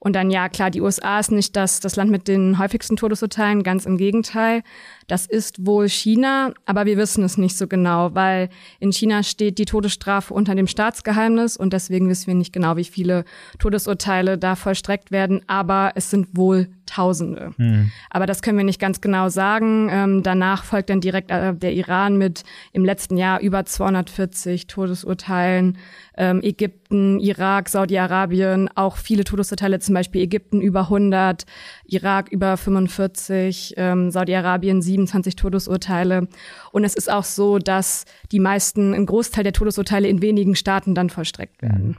[0.03, 3.63] Und dann ja, klar, die USA ist nicht das, das Land mit den häufigsten Todesurteilen,
[3.63, 4.63] ganz im Gegenteil.
[5.07, 9.59] Das ist wohl China, aber wir wissen es nicht so genau, weil in China steht
[9.59, 13.25] die Todesstrafe unter dem Staatsgeheimnis und deswegen wissen wir nicht genau, wie viele
[13.59, 17.53] Todesurteile da vollstreckt werden, aber es sind wohl Tausende.
[17.57, 17.92] Mhm.
[18.11, 19.88] Aber das können wir nicht ganz genau sagen.
[19.92, 25.79] Ähm, danach folgt dann direkt äh, der Iran mit im letzten Jahr über 240 Todesurteilen.
[26.16, 31.46] Ähm, Ägypten, Irak, Saudi-Arabien, auch viele Todesurteile, zum Beispiel Ägypten über 100,
[31.87, 36.26] Irak über 45, ähm, Saudi-Arabien 27 Todesurteile.
[36.72, 40.96] Und es ist auch so, dass die meisten, ein Großteil der Todesurteile in wenigen Staaten
[40.96, 41.96] dann vollstreckt werden.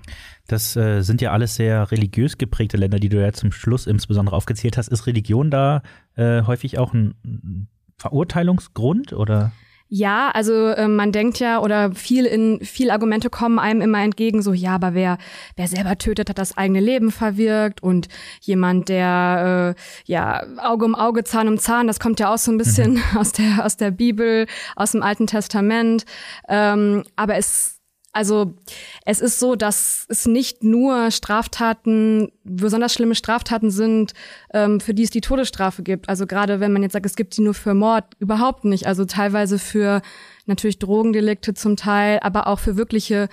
[0.52, 4.36] Das äh, sind ja alles sehr religiös geprägte Länder, die du ja zum Schluss insbesondere
[4.36, 4.90] aufgezählt hast.
[4.90, 5.82] Ist Religion da
[6.16, 9.52] äh, häufig auch ein Verurteilungsgrund oder?
[9.94, 14.42] Ja, also äh, man denkt ja oder viel in viel Argumente kommen einem immer entgegen,
[14.42, 15.18] so ja, aber wer
[15.58, 18.08] wer selber tötet, hat das eigene Leben verwirkt und
[18.40, 22.54] jemand, der äh, ja Auge um Auge, Zahn um Zahn, das kommt ja auch so
[22.54, 23.04] ein bisschen mhm.
[23.18, 26.06] aus der aus der Bibel, aus dem Alten Testament.
[26.48, 27.81] Ähm, aber es
[28.14, 28.54] also
[29.06, 34.14] es ist so, dass es nicht nur Straftaten, besonders schlimme Straftaten sind,
[34.54, 36.10] ähm, für die es die Todesstrafe gibt.
[36.10, 38.86] Also gerade wenn man jetzt sagt, es gibt die nur für Mord, überhaupt nicht.
[38.86, 40.02] Also teilweise für
[40.46, 43.30] natürlich Drogendelikte zum Teil, aber auch für wirkliche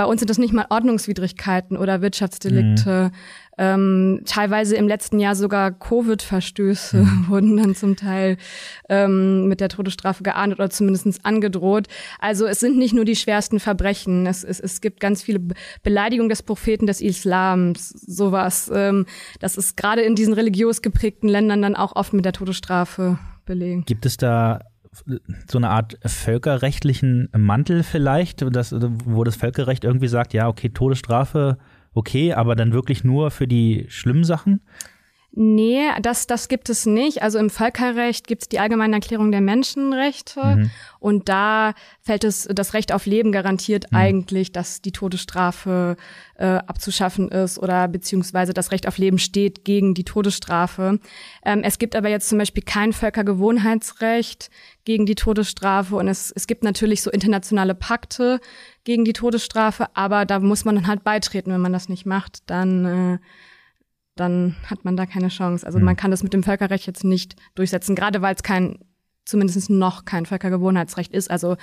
[0.00, 3.10] bei uns sind das nicht mal Ordnungswidrigkeiten oder Wirtschaftsdelikte.
[3.12, 3.16] Mhm.
[3.60, 7.24] Ähm, teilweise im letzten Jahr sogar Covid-Verstöße mhm.
[7.28, 8.38] wurden dann zum Teil
[8.88, 11.86] ähm, mit der Todesstrafe geahndet oder zumindest angedroht.
[12.20, 14.24] Also es sind nicht nur die schwersten Verbrechen.
[14.26, 15.42] Es, es, es gibt ganz viele
[15.82, 18.70] Beleidigungen des Propheten des Islams, sowas.
[18.74, 19.04] Ähm,
[19.40, 23.84] das ist gerade in diesen religiös geprägten Ländern dann auch oft mit der Todesstrafe belegen.
[23.84, 24.60] Gibt es da
[25.50, 31.58] so eine Art völkerrechtlichen Mantel vielleicht, das, wo das Völkerrecht irgendwie sagt, ja, okay, Todesstrafe,
[31.94, 34.60] okay, aber dann wirklich nur für die schlimmen Sachen?
[35.32, 37.22] Nee, das, das gibt es nicht.
[37.22, 40.70] Also im Völkerrecht gibt es die Allgemeine Erklärung der Menschenrechte mhm.
[40.98, 43.96] und da fällt es das Recht auf Leben garantiert mhm.
[43.96, 45.96] eigentlich, dass die Todesstrafe
[46.34, 50.98] äh, abzuschaffen ist oder beziehungsweise das Recht auf Leben steht gegen die Todesstrafe.
[51.44, 54.50] Ähm, es gibt aber jetzt zum Beispiel kein Völkergewohnheitsrecht
[54.84, 58.40] gegen die Todesstrafe und es, es gibt natürlich so internationale Pakte
[58.84, 61.52] gegen die Todesstrafe, aber da muss man dann halt beitreten.
[61.52, 63.18] Wenn man das nicht macht, dann äh,
[64.20, 65.66] dann hat man da keine Chance.
[65.66, 65.86] Also mhm.
[65.86, 68.78] man kann das mit dem Völkerrecht jetzt nicht durchsetzen, gerade weil es kein,
[69.24, 71.30] zumindest noch kein Völkergewohnheitsrecht ist.
[71.30, 71.56] Also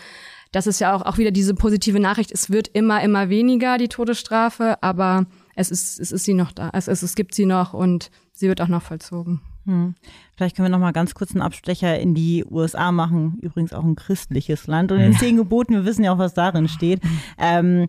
[0.51, 2.31] das ist ja auch, auch wieder diese positive Nachricht.
[2.31, 5.25] Es wird immer, immer weniger, die Todesstrafe, aber
[5.55, 6.71] es ist, es ist sie noch da.
[6.73, 9.41] Es, es, es gibt sie noch und sie wird auch noch vollzogen.
[9.67, 9.95] Hm.
[10.35, 13.37] Vielleicht können wir noch mal ganz kurz einen Abstecher in die USA machen.
[13.41, 14.91] Übrigens auch ein christliches Land.
[14.91, 17.01] Und in den zehn Geboten, wir wissen ja auch, was darin steht.
[17.39, 17.87] Ähm,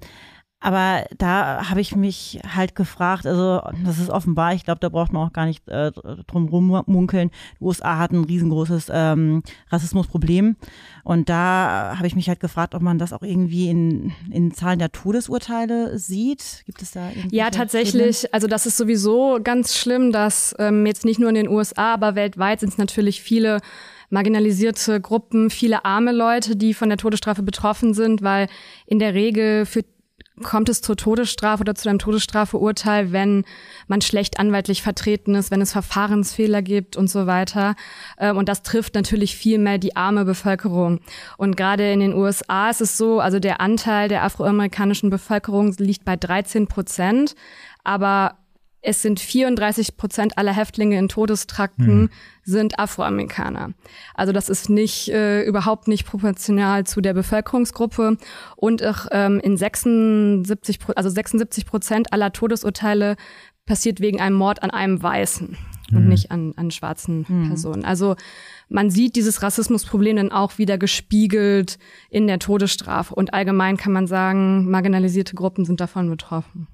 [0.61, 5.13] aber da habe ich mich halt gefragt, also das ist offenbar, ich glaube, da braucht
[5.13, 5.93] man auch gar nicht äh,
[6.27, 7.31] drum rummunkeln.
[7.61, 10.57] Die USA hat ein riesengroßes ähm, Rassismusproblem.
[11.05, 14.81] Und da habe ich mich halt gefragt, ob man das auch irgendwie in, in Zahlen
[14.81, 16.65] der Todesurteile sieht.
[16.67, 18.23] Gibt es da Ja, tatsächlich.
[18.23, 18.33] Themen?
[18.33, 22.17] Also das ist sowieso ganz schlimm, dass ähm, jetzt nicht nur in den USA, aber
[22.17, 23.61] weltweit sind es natürlich viele
[24.11, 28.49] marginalisierte Gruppen, viele arme Leute, die von der Todesstrafe betroffen sind, weil
[28.87, 29.85] in der Regel für
[30.43, 33.45] kommt es zur Todesstrafe oder zu einem Todesstrafeurteil, wenn
[33.87, 37.75] man schlecht anwaltlich vertreten ist, wenn es Verfahrensfehler gibt und so weiter.
[38.19, 41.01] Ähm, und das trifft natürlich viel mehr die arme Bevölkerung.
[41.37, 46.05] Und gerade in den USA ist es so, also der Anteil der afroamerikanischen Bevölkerung liegt
[46.05, 47.35] bei 13 Prozent.
[47.85, 48.37] Aber
[48.81, 52.11] es sind 34 Prozent aller Häftlinge in Todestrakten mhm.
[52.45, 53.73] sind Afroamerikaner.
[54.15, 58.19] Also das ist nicht äh, überhaupt nicht proportional zu der Bevölkerungsgruppe
[58.57, 63.17] und auch ähm, in 76 also 76 Prozent aller Todesurteile
[63.67, 65.57] passiert wegen einem Mord an einem Weißen
[65.91, 65.97] mhm.
[65.97, 67.49] und nicht an, an schwarzen mhm.
[67.49, 67.85] Personen.
[67.85, 68.15] Also
[68.69, 71.79] man sieht dieses Rassismusproblem dann auch wieder gespiegelt
[72.11, 76.69] in der Todesstrafe und allgemein kann man sagen, marginalisierte Gruppen sind davon betroffen.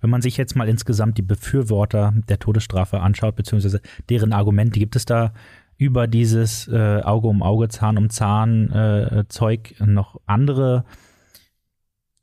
[0.00, 4.96] Wenn man sich jetzt mal insgesamt die Befürworter der Todesstrafe anschaut, beziehungsweise deren Argumente, gibt
[4.96, 5.32] es da
[5.76, 10.84] über dieses äh, Auge um Auge, Zahn um Zahn äh, Zeug noch andere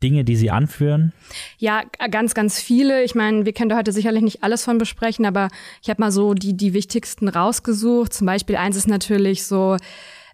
[0.04, 1.12] Dinge, die Sie anführen?
[1.58, 3.04] Ja, ganz, ganz viele.
[3.04, 5.48] Ich meine, wir können da heute sicherlich nicht alles von besprechen, aber
[5.82, 8.14] ich habe mal so die, die wichtigsten rausgesucht.
[8.14, 9.78] Zum Beispiel eins ist natürlich so,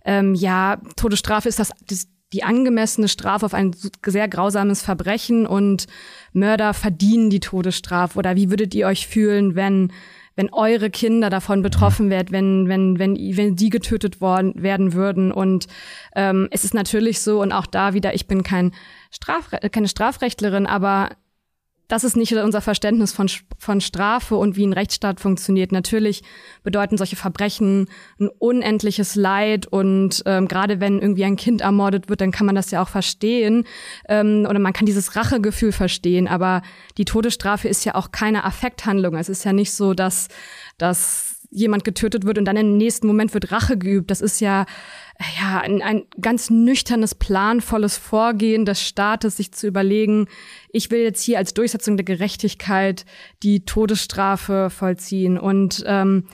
[0.03, 5.85] ähm, ja, Todesstrafe ist das, das die angemessene Strafe auf ein sehr grausames Verbrechen und
[6.33, 8.17] Mörder verdienen die Todesstrafe?
[8.17, 9.91] Oder wie würdet ihr euch fühlen, wenn
[10.35, 15.31] wenn eure Kinder davon betroffen werden, wenn, wenn, wenn, wenn die getötet worden, werden würden.
[15.31, 15.67] Und
[16.15, 18.71] ähm, es ist natürlich so, und auch da wieder, ich bin kein
[19.11, 21.09] Strafre keine Strafrechtlerin, aber
[21.87, 25.71] das ist nicht unser Verständnis von, von Strafe und wie ein Rechtsstaat funktioniert.
[25.71, 26.23] Natürlich
[26.63, 27.87] bedeuten solche Verbrechen
[28.19, 32.55] ein unendliches Leid und ähm, gerade wenn irgendwie ein Kind ermordet wird, dann kann man
[32.55, 33.65] das ja auch verstehen
[34.07, 36.27] ähm, oder man kann dieses Rachegefühl verstehen.
[36.27, 36.61] Aber
[36.97, 39.15] die Todesstrafe ist ja auch keine Affekthandlung.
[39.15, 40.29] Es ist ja nicht so, dass,
[40.77, 44.11] dass jemand getötet wird und dann im nächsten Moment wird Rache geübt.
[44.11, 44.65] Das ist ja,
[45.39, 50.27] ja ein, ein ganz nüchternes, planvolles Vorgehen des Staates, sich zu überlegen,
[50.69, 53.05] ich will jetzt hier als Durchsetzung der Gerechtigkeit
[53.43, 55.37] die Todesstrafe vollziehen.
[55.37, 56.25] Und ähm,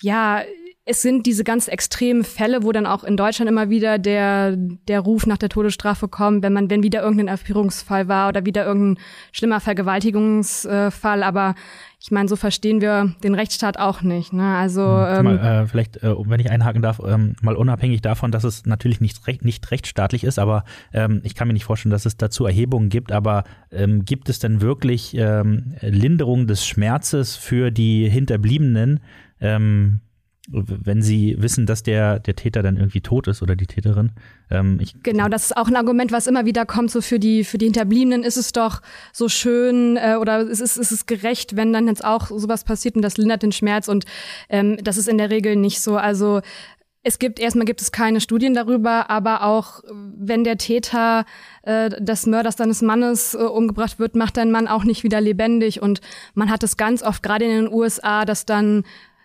[0.00, 0.42] ja,
[0.86, 5.00] es sind diese ganz extremen Fälle, wo dann auch in Deutschland immer wieder der, der
[5.00, 9.02] Ruf nach der Todesstrafe kommt, wenn man, wenn wieder irgendein Erführungsfall war oder wieder irgendein
[9.32, 11.22] schlimmer Vergewaltigungsfall.
[11.22, 11.54] Aber
[12.00, 14.34] ich meine, so verstehen wir den Rechtsstaat auch nicht.
[14.34, 14.56] Ne?
[14.56, 18.30] Also hm, ähm, mal, äh, vielleicht, äh, wenn ich einhaken darf, ähm, mal unabhängig davon,
[18.30, 21.92] dass es natürlich nicht, recht, nicht rechtsstaatlich ist, aber ähm, ich kann mir nicht vorstellen,
[21.92, 23.10] dass es dazu Erhebungen gibt.
[23.10, 29.00] Aber ähm, gibt es denn wirklich ähm, Linderung des Schmerzes für die Hinterbliebenen?
[29.40, 30.00] Ähm,
[30.48, 34.12] wenn sie wissen, dass der, der Täter dann irgendwie tot ist oder die Täterin.
[34.50, 37.56] Ähm, genau, das ist auch ein Argument, was immer wieder kommt, so für die, für
[37.56, 41.72] die Hinterbliebenen ist es doch so schön äh, oder ist es, ist es gerecht, wenn
[41.72, 44.04] dann jetzt auch sowas passiert und das lindert den Schmerz und
[44.50, 45.96] ähm, das ist in der Regel nicht so.
[45.96, 46.42] Also
[47.06, 49.82] Es gibt erstmal gibt es keine Studien darüber, aber auch
[50.16, 51.26] wenn der Täter
[51.62, 55.82] äh, des Mörders seines Mannes äh, umgebracht wird, macht dein Mann auch nicht wieder lebendig.
[55.82, 56.00] Und
[56.32, 58.84] man hat es ganz oft, gerade in den USA, dass dann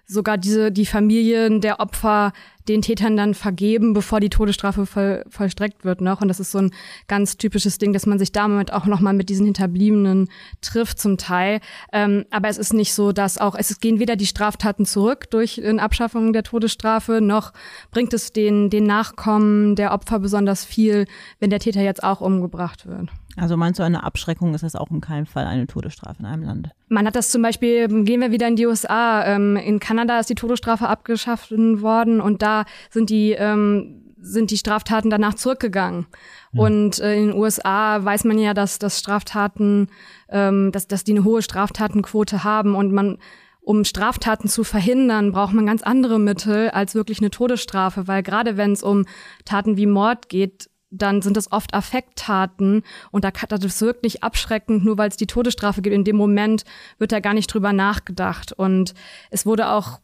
[0.10, 2.34] sogar diese die Familien der Opfer
[2.68, 6.22] den Tätern dann vergeben, bevor die Todesstrafe voll, vollstreckt wird noch.
[6.22, 6.72] Und das ist so ein
[7.08, 10.30] ganz typisches Ding, dass man sich damit auch nochmal mit diesen Hinterbliebenen
[10.62, 11.62] trifft zum Teil.
[11.92, 15.64] Ähm, aber es ist nicht so, dass auch, es gehen weder die Straftaten zurück durch
[15.64, 17.54] eine Abschaffung der Todesstrafe, noch
[17.92, 21.06] bringt es den, den Nachkommen der Opfer besonders viel,
[21.40, 23.10] wenn der Täter jetzt auch umgebracht wird.
[23.42, 26.44] Also meinst du, eine Abschreckung ist das auch in keinem Fall eine Todesstrafe in einem
[26.44, 26.70] Land?
[26.88, 29.26] Man hat das zum Beispiel, gehen wir wieder in die USA.
[29.26, 34.58] Ähm, in Kanada ist die Todesstrafe abgeschafft worden und da sind die ähm, sind die
[34.58, 36.08] Straftaten danach zurückgegangen.
[36.52, 36.60] Mhm.
[36.60, 39.88] Und äh, in den USA weiß man ja, dass, dass Straftaten,
[40.30, 43.18] ähm, dass, dass die eine hohe Straftatenquote haben und man
[43.62, 48.58] um Straftaten zu verhindern, braucht man ganz andere Mittel als wirklich eine Todesstrafe, weil gerade
[48.58, 49.06] wenn es um
[49.46, 54.84] Taten wie Mord geht, dann sind das oft Affekttaten und da das wirkt nicht abschreckend,
[54.84, 55.96] nur weil es die Todesstrafe gibt.
[55.96, 56.66] In dem Moment
[56.98, 58.54] wird da gar nicht drüber nachgedacht.
[58.54, 58.94] Und
[59.30, 60.00] es wurde auch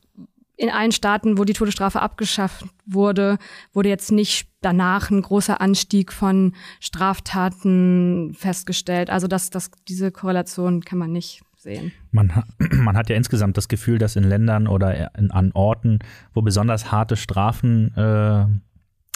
[0.57, 3.37] in allen Staaten, wo die Todesstrafe abgeschafft wurde,
[3.73, 9.09] wurde jetzt nicht danach ein großer Anstieg von Straftaten festgestellt.
[9.09, 11.91] Also das, das, diese Korrelation kann man nicht sehen.
[12.11, 12.31] Man,
[12.71, 15.99] man hat ja insgesamt das Gefühl, dass in Ländern oder in, an Orten,
[16.33, 18.45] wo besonders harte Strafen äh,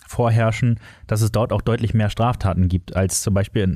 [0.10, 3.76] vorherrschen, dass es dort auch deutlich mehr Straftaten gibt als zum Beispiel in,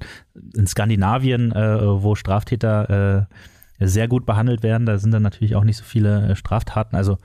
[0.55, 3.35] in Skandinavien, äh, wo Straftäter äh,
[3.79, 4.85] sehr gut behandelt werden.
[4.85, 6.95] Da sind dann natürlich auch nicht so viele äh, Straftaten.
[6.95, 7.17] Also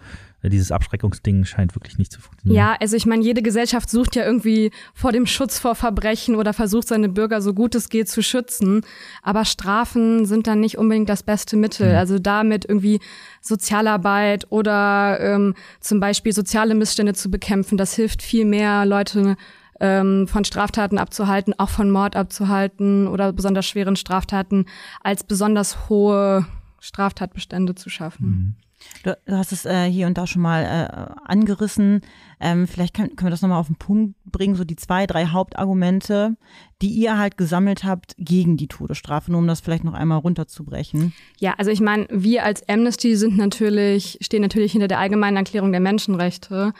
[0.44, 2.56] dieses Abschreckungsding scheint wirklich nicht zu funktionieren.
[2.56, 6.52] Ja, also ich meine, jede Gesellschaft sucht ja irgendwie vor dem Schutz vor Verbrechen oder
[6.52, 8.82] versucht seine Bürger so gut es geht zu schützen.
[9.22, 11.90] Aber Strafen sind dann nicht unbedingt das beste Mittel.
[11.90, 11.98] Mhm.
[11.98, 13.00] Also damit irgendwie
[13.40, 19.36] Sozialarbeit oder ähm, zum Beispiel soziale Missstände zu bekämpfen, das hilft viel mehr, Leute
[19.80, 24.66] ähm, von Straftaten abzuhalten, auch von Mord abzuhalten oder besonders schweren Straftaten,
[25.02, 26.46] als besonders hohe
[26.80, 28.26] Straftatbestände zu schaffen.
[28.26, 28.54] Mhm.
[29.02, 32.02] Du, du hast es äh, hier und da schon mal äh, angerissen.
[32.40, 35.26] Ähm, vielleicht kann, können wir das nochmal auf den Punkt bringen, so die zwei, drei
[35.26, 36.36] Hauptargumente,
[36.80, 41.12] die ihr halt gesammelt habt gegen die Todesstrafe, nur um das vielleicht noch einmal runterzubrechen.
[41.38, 45.72] Ja, also ich meine, wir als Amnesty sind natürlich, stehen natürlich hinter der allgemeinen Erklärung
[45.72, 46.72] der Menschenrechte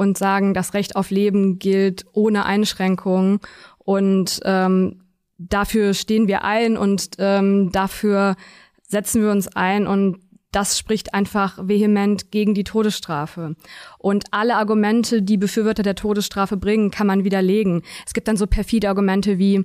[0.00, 3.40] und sagen, das Recht auf Leben gilt ohne Einschränkung.
[3.76, 5.02] Und ähm,
[5.36, 8.36] dafür stehen wir ein und ähm, dafür
[8.88, 10.20] setzen wir uns ein und
[10.52, 13.56] das spricht einfach vehement gegen die Todesstrafe.
[13.98, 17.82] Und alle Argumente, die Befürworter der Todesstrafe bringen, kann man widerlegen.
[18.06, 19.62] Es gibt dann so perfide Argumente wie,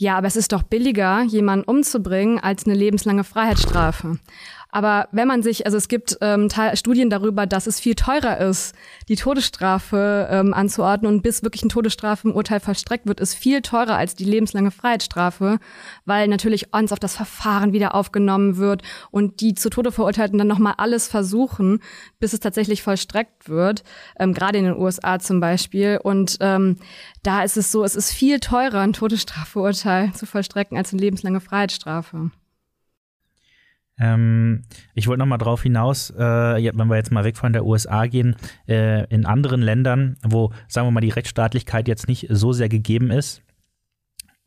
[0.00, 4.18] ja, aber es ist doch billiger, jemanden umzubringen, als eine lebenslange Freiheitsstrafe.
[4.76, 8.74] Aber wenn man sich, also es gibt ähm, Studien darüber, dass es viel teurer ist,
[9.08, 14.16] die Todesstrafe ähm, anzuordnen und bis wirklich ein Todesstrafenurteil vollstreckt wird, ist viel teurer als
[14.16, 15.60] die lebenslange Freiheitsstrafe,
[16.04, 20.46] weil natürlich uns auf das Verfahren wieder aufgenommen wird und die zu Tode Verurteilten dann
[20.46, 21.80] nochmal alles versuchen,
[22.18, 23.82] bis es tatsächlich vollstreckt wird,
[24.18, 25.98] ähm, gerade in den USA zum Beispiel.
[26.02, 26.76] Und ähm,
[27.22, 31.40] da ist es so, es ist viel teurer, ein Todesstrafeurteil zu vollstrecken als eine lebenslange
[31.40, 32.30] Freiheitsstrafe.
[33.98, 34.62] Ähm,
[34.94, 38.06] ich wollte noch mal drauf hinaus, äh, wenn wir jetzt mal weg von der USA
[38.06, 38.36] gehen,
[38.68, 43.10] äh, in anderen Ländern, wo, sagen wir mal, die Rechtsstaatlichkeit jetzt nicht so sehr gegeben
[43.10, 43.42] ist,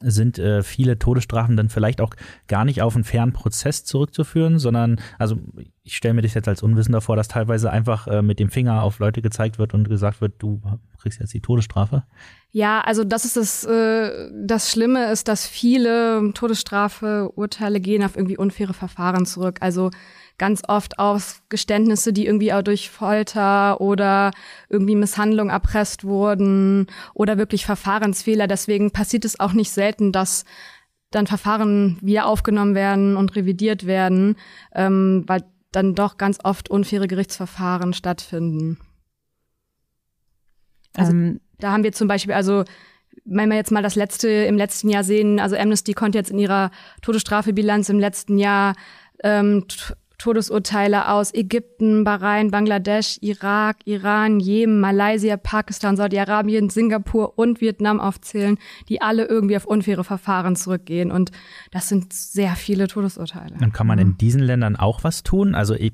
[0.02, 2.14] sind äh, viele Todesstrafen dann vielleicht auch
[2.48, 5.38] gar nicht auf einen fairen Prozess zurückzuführen, sondern, also
[5.84, 8.84] ich stelle mir das jetzt als Unwissender vor, dass teilweise einfach äh, mit dem Finger
[8.84, 10.62] auf Leute gezeigt wird und gesagt wird, du
[11.00, 12.04] kriegst jetzt die Todesstrafe.
[12.52, 18.38] Ja, also das ist das, äh, das Schlimme ist, dass viele Todesstrafe-Urteile gehen auf irgendwie
[18.38, 19.58] unfaire Verfahren zurück.
[19.62, 19.92] Also
[20.40, 24.32] ganz oft auf Geständnisse, die irgendwie auch durch Folter oder
[24.70, 28.48] irgendwie Misshandlung erpresst wurden oder wirklich Verfahrensfehler.
[28.48, 30.46] Deswegen passiert es auch nicht selten, dass
[31.12, 34.36] dann Verfahren wieder aufgenommen werden und revidiert werden,
[34.74, 38.80] ähm, weil dann doch ganz oft unfaire Gerichtsverfahren stattfinden.
[40.96, 42.64] Also ähm, da haben wir zum Beispiel, also
[43.26, 46.40] wenn wir jetzt mal das letzte im letzten Jahr sehen, also Amnesty konnte jetzt in
[46.40, 46.72] ihrer
[47.02, 48.76] Todesstrafebilanz im letzten Jahr
[49.24, 49.66] ähm,
[50.20, 58.58] Todesurteile aus Ägypten, Bahrain, Bangladesch, Irak, Iran, Jemen, Malaysia, Pakistan, Saudi-Arabien, Singapur und Vietnam aufzählen,
[58.90, 61.10] die alle irgendwie auf unfaire Verfahren zurückgehen.
[61.10, 61.32] Und
[61.72, 63.56] das sind sehr viele Todesurteile.
[63.60, 65.56] Dann kann man in diesen Ländern auch was tun.
[65.56, 65.94] Also ich,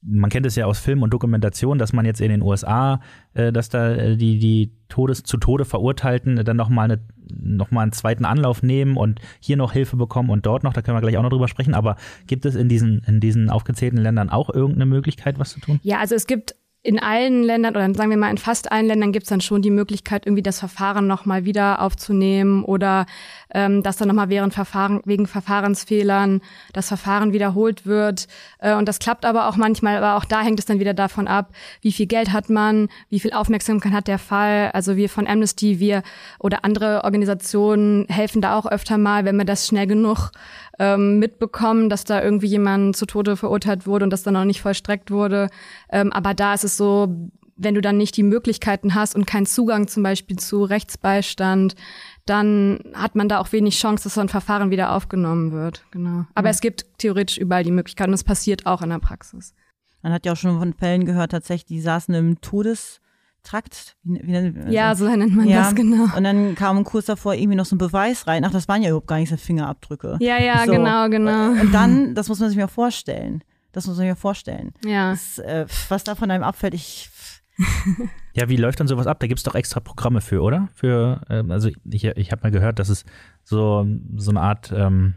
[0.00, 3.00] man kennt es ja aus Film und Dokumentation, dass man jetzt in den USA,
[3.34, 7.82] äh, dass da äh, die, die Todes, zu Tode Verurteilten dann nochmal eine, noch mal
[7.82, 11.00] einen zweiten Anlauf nehmen und hier noch Hilfe bekommen und dort noch, da können wir
[11.00, 14.50] gleich auch noch drüber sprechen, aber gibt es in diesen, in diesen aufgezählten Ländern auch
[14.50, 15.80] irgendeine Möglichkeit, was zu tun?
[15.82, 16.54] Ja, also es gibt
[16.86, 19.60] in allen Ländern oder sagen wir mal in fast allen Ländern gibt es dann schon
[19.60, 23.06] die Möglichkeit, irgendwie das Verfahren nochmal wieder aufzunehmen oder
[23.52, 26.40] ähm, dass dann nochmal während Verfahren, wegen Verfahrensfehlern
[26.72, 28.28] das Verfahren wiederholt wird.
[28.60, 31.26] Äh, und das klappt aber auch manchmal, aber auch da hängt es dann wieder davon
[31.26, 34.70] ab, wie viel Geld hat man, wie viel Aufmerksamkeit hat der Fall.
[34.72, 36.04] Also wir von Amnesty, wir
[36.38, 40.30] oder andere Organisationen helfen da auch öfter mal, wenn wir das schnell genug
[40.78, 44.60] ähm, mitbekommen, dass da irgendwie jemand zu Tode verurteilt wurde und das dann noch nicht
[44.60, 45.48] vollstreckt wurde.
[45.90, 49.46] Ähm, aber da ist es so, wenn du dann nicht die Möglichkeiten hast und keinen
[49.46, 51.74] Zugang zum Beispiel zu Rechtsbeistand,
[52.26, 55.84] dann hat man da auch wenig Chance, dass so ein Verfahren wieder aufgenommen wird.
[55.90, 56.26] Genau.
[56.34, 56.52] Aber mhm.
[56.52, 59.54] es gibt theoretisch überall die Möglichkeit und es passiert auch in der Praxis.
[60.02, 63.00] Man hat ja auch schon von Fällen gehört, tatsächlich, die saßen im Todes
[63.46, 63.96] Trakt.
[64.02, 65.62] Wie, wie, also, ja, so nennt man ja.
[65.62, 66.16] das, genau.
[66.16, 68.44] Und dann kam kurz davor irgendwie noch so ein Beweis rein.
[68.44, 70.16] Ach, das waren ja überhaupt gar nicht so Fingerabdrücke.
[70.20, 70.72] Ja, ja, so.
[70.72, 71.50] genau, genau.
[71.50, 73.42] Und dann, das muss man sich mal vorstellen.
[73.72, 74.72] Das muss man sich mal vorstellen.
[74.84, 75.10] Ja.
[75.10, 77.08] Das, äh, was da von einem abfällt, ich.
[78.34, 79.20] ja, wie läuft dann sowas ab?
[79.20, 80.68] Da gibt es doch extra Programme für, oder?
[80.74, 83.04] Für, ähm, also ich, ich habe mal gehört, dass es
[83.44, 85.14] so, so eine Art ähm,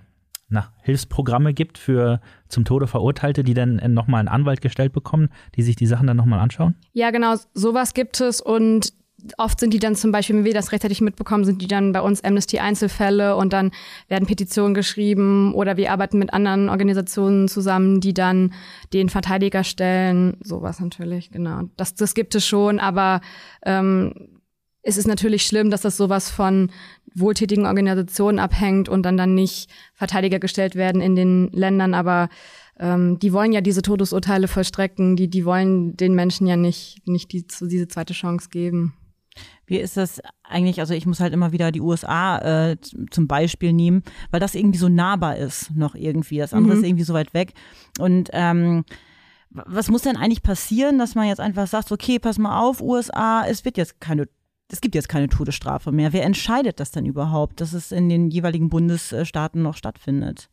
[0.50, 5.62] na, Hilfsprogramme gibt für zum Tode Verurteilte, die dann nochmal einen Anwalt gestellt bekommen, die
[5.62, 6.76] sich die Sachen dann nochmal anschauen?
[6.94, 8.94] Ja, genau, sowas gibt es und
[9.38, 12.02] oft sind die dann zum Beispiel, wenn wir das rechtzeitig mitbekommen, sind die dann bei
[12.02, 13.72] uns Amnesty-Einzelfälle und dann
[14.08, 18.54] werden Petitionen geschrieben oder wir arbeiten mit anderen Organisationen zusammen, die dann
[18.94, 21.64] den Verteidiger stellen, sowas natürlich, genau.
[21.78, 23.22] Das, das gibt es schon, aber
[23.64, 24.39] ähm,
[24.82, 26.72] es ist natürlich schlimm, dass das sowas von
[27.14, 32.30] wohltätigen Organisationen abhängt und dann dann nicht Verteidiger gestellt werden in den Ländern, aber
[32.80, 37.32] ähm, die wollen ja diese Todesurteile vollstrecken, die, die wollen den Menschen ja nicht, nicht
[37.34, 38.94] die, diese zweite Chance geben.
[39.66, 40.80] Wie ist das eigentlich?
[40.80, 42.78] Also ich muss halt immer wieder die USA äh,
[43.12, 46.40] zum Beispiel nehmen, weil das irgendwie so nahbar ist noch irgendwie.
[46.40, 46.82] Das andere mhm.
[46.82, 47.54] ist irgendwie so weit weg.
[48.00, 48.84] Und ähm,
[49.52, 53.46] was muss denn eigentlich passieren, dass man jetzt einfach sagt, okay, pass mal auf, USA,
[53.48, 54.28] es wird jetzt keine
[54.72, 56.14] es gibt jetzt keine Todesstrafe mehr.
[56.14, 60.50] Wer entscheidet das denn überhaupt, dass es in den jeweiligen Bundesstaaten noch stattfindet?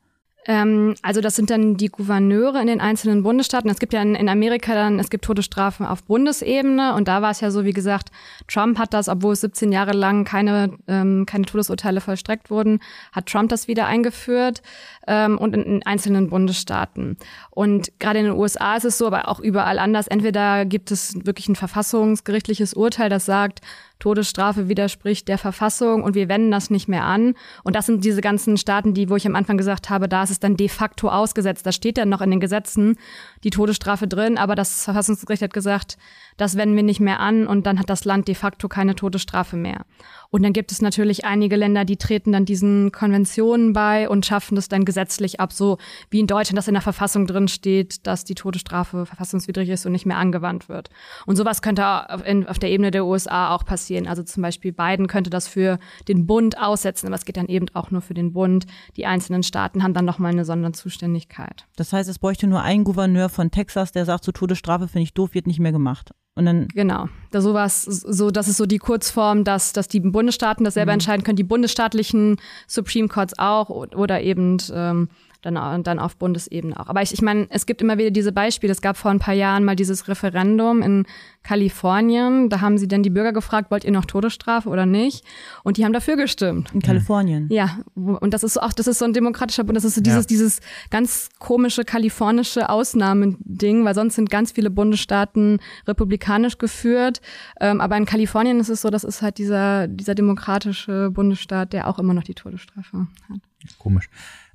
[0.49, 3.69] Ähm, also das sind dann die Gouverneure in den einzelnen Bundesstaaten.
[3.69, 7.33] Es gibt ja in, in, Amerika dann, es gibt Todesstrafen auf Bundesebene und da war
[7.33, 8.11] es ja so, wie gesagt,
[8.47, 12.79] Trump hat das, obwohl es 17 Jahre lang keine, ähm, keine Todesurteile vollstreckt wurden,
[13.11, 14.63] hat Trump das wieder eingeführt
[15.09, 17.17] ähm, und in, in einzelnen Bundesstaaten.
[17.51, 20.07] Und gerade in den USA ist es so, aber auch überall anders.
[20.07, 23.63] Entweder gibt es wirklich ein verfassungsgerichtliches Urteil, das sagt,
[23.99, 27.35] Todesstrafe widerspricht der Verfassung und wir wenden das nicht mehr an.
[27.65, 30.31] Und das sind diese ganzen Staaten, die, wo ich am Anfang gesagt habe, da ist
[30.31, 31.65] es dann de facto ausgesetzt.
[31.65, 32.99] Da steht dann noch in den Gesetzen
[33.43, 35.97] die Todesstrafe drin, aber das Verfassungsgericht hat gesagt,
[36.37, 39.57] das wenden wir nicht mehr an und dann hat das Land de facto keine Todesstrafe
[39.57, 39.85] mehr.
[40.31, 44.57] Und dann gibt es natürlich einige Länder, die treten dann diesen Konventionen bei und schaffen
[44.57, 45.79] das dann gesetzlich ab, so
[46.11, 49.93] wie in Deutschland, dass in der Verfassung drin steht, dass die Todesstrafe verfassungswidrig ist und
[49.93, 50.91] nicht mehr angewandt wird.
[51.27, 54.07] Und sowas könnte auf der Ebene der USA auch passieren.
[54.07, 57.67] Also zum Beispiel Biden könnte das für den Bund aussetzen, aber es geht dann eben
[57.75, 58.67] auch nur für den Bund.
[58.97, 61.67] Die einzelnen Staaten haben dann nochmal eine Sonderzuständigkeit.
[61.77, 65.15] Das heißt, es bräuchte nur einen Gouverneur von Texas, der sagt, so Todesstrafe finde ich
[65.15, 66.11] doof, wird nicht mehr gemacht.
[66.37, 70.65] Und dann genau, da sowas, so das ist so die Kurzform, dass dass die Bundesstaaten
[70.65, 70.97] das selber mhm.
[70.97, 75.09] entscheiden können, die bundesstaatlichen Supreme Courts auch oder eben ähm,
[75.43, 76.89] dann, dann auf Bundesebene auch.
[76.89, 78.73] Aber ich, ich meine, es gibt immer wieder diese Beispiele.
[78.73, 81.07] Es gab vor ein paar Jahren mal dieses Referendum in
[81.43, 82.49] Kalifornien.
[82.49, 85.25] Da haben sie dann die Bürger gefragt, wollt ihr noch Todesstrafe oder nicht?
[85.63, 86.73] Und die haben dafür gestimmt.
[86.75, 87.49] In Kalifornien.
[87.51, 89.77] Ja, und das ist so, auch, das ist so ein demokratischer Bund.
[89.77, 90.27] Das ist so dieses, ja.
[90.27, 97.21] dieses ganz komische kalifornische Ausnahmending, weil sonst sind ganz viele Bundesstaaten republikanisch geführt.
[97.61, 101.89] Ähm, aber in Kalifornien ist es so, das ist halt dieser, dieser demokratische Bundesstaat, der
[101.89, 103.41] auch immer noch die Todesstrafe hat.
[103.79, 104.09] Komisch.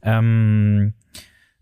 [0.03, 0.93] Ähm,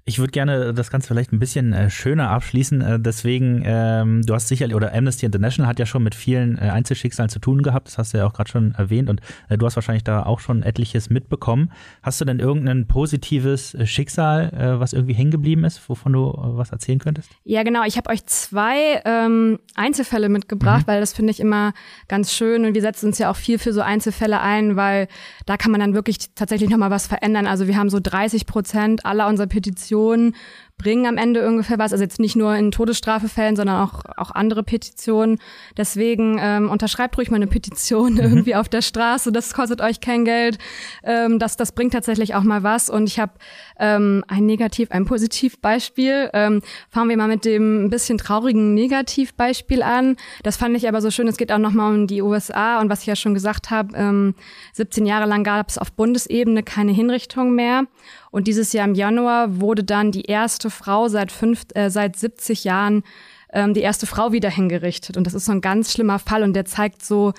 [0.10, 2.82] ich würde gerne das Ganze vielleicht ein bisschen äh, schöner abschließen.
[2.82, 6.62] Äh, deswegen, ähm, du hast sicherlich, oder Amnesty International hat ja schon mit vielen äh,
[6.62, 9.67] Einzelschicksalen zu tun gehabt, das hast du ja auch gerade schon erwähnt und äh, du
[9.67, 11.72] hast wahrscheinlich da auch schon etliches mitbekommen.
[12.02, 16.34] Hast du denn irgendein positives äh, Schicksal, äh, was irgendwie hängen geblieben ist, wovon du
[16.36, 17.30] was erzählen könntest?
[17.43, 17.84] Ja, genau.
[17.86, 20.91] Ich habe euch zwei ähm, Einzelfälle mitgebracht, mhm.
[20.91, 21.74] weil das finde ich immer
[22.08, 25.08] ganz schön und wir setzen uns ja auch viel für so Einzelfälle ein, weil
[25.45, 27.45] da kann man dann wirklich tatsächlich nochmal was verändern.
[27.45, 30.35] Also wir haben so 30 Prozent aller unserer Petitionen Petitionen
[30.79, 31.91] bringen am Ende ungefähr was.
[31.91, 35.38] Also jetzt nicht nur in Todesstrafefällen, sondern auch, auch andere Petitionen.
[35.77, 38.19] Deswegen ähm, unterschreibt ruhig mal eine Petition mhm.
[38.19, 39.33] irgendwie auf der Straße.
[39.33, 40.57] Das kostet euch kein Geld.
[41.03, 42.89] Ähm, das, das bringt tatsächlich auch mal was.
[42.89, 43.33] Und ich habe
[43.77, 46.29] ähm, ein Negativ-, ein Positivbeispiel.
[46.31, 50.15] Ähm, fangen wir mal mit dem ein bisschen traurigen Negativbeispiel an.
[50.43, 51.28] Das fand ich aber so schön.
[51.28, 52.80] Es geht auch nochmal um die USA.
[52.80, 54.34] Und was ich ja schon gesagt habe, ähm,
[54.74, 57.84] 17 Jahre lang gab es auf Bundesebene keine Hinrichtung mehr.
[58.32, 62.63] Und dieses Jahr im Januar wurde dann die erste Frau seit, fünf, äh, seit 70
[62.63, 63.03] Jahren
[63.51, 65.17] ähm, die erste Frau wieder hingerichtet.
[65.17, 67.34] Und das ist so ein ganz schlimmer Fall und der zeigt so,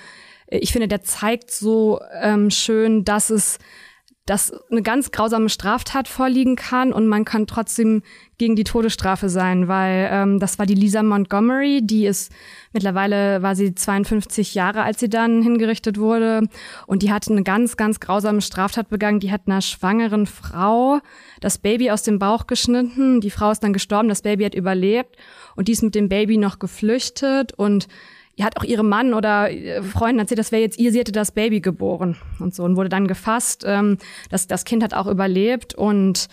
[0.47, 3.57] ich finde, der zeigt so ähm, schön, dass es
[4.25, 8.03] dass eine ganz grausame Straftat vorliegen kann und man kann trotzdem
[8.37, 12.31] gegen die Todesstrafe sein, weil ähm, das war die Lisa Montgomery, die ist
[12.71, 16.47] mittlerweile war sie 52 Jahre, als sie dann hingerichtet wurde
[16.85, 19.19] und die hatte eine ganz ganz grausame Straftat begangen.
[19.19, 20.99] Die hat einer schwangeren Frau
[21.39, 23.21] das Baby aus dem Bauch geschnitten.
[23.21, 25.17] Die Frau ist dann gestorben, das Baby hat überlebt
[25.55, 27.87] und die ist mit dem Baby noch geflüchtet und
[28.39, 31.31] hat auch ihrem Mann oder äh, Freunden erzählt, das wäre jetzt ihr, sie hätte das
[31.31, 33.63] Baby geboren und so und wurde dann gefasst.
[33.65, 33.97] Ähm,
[34.29, 36.27] das, das Kind hat auch überlebt und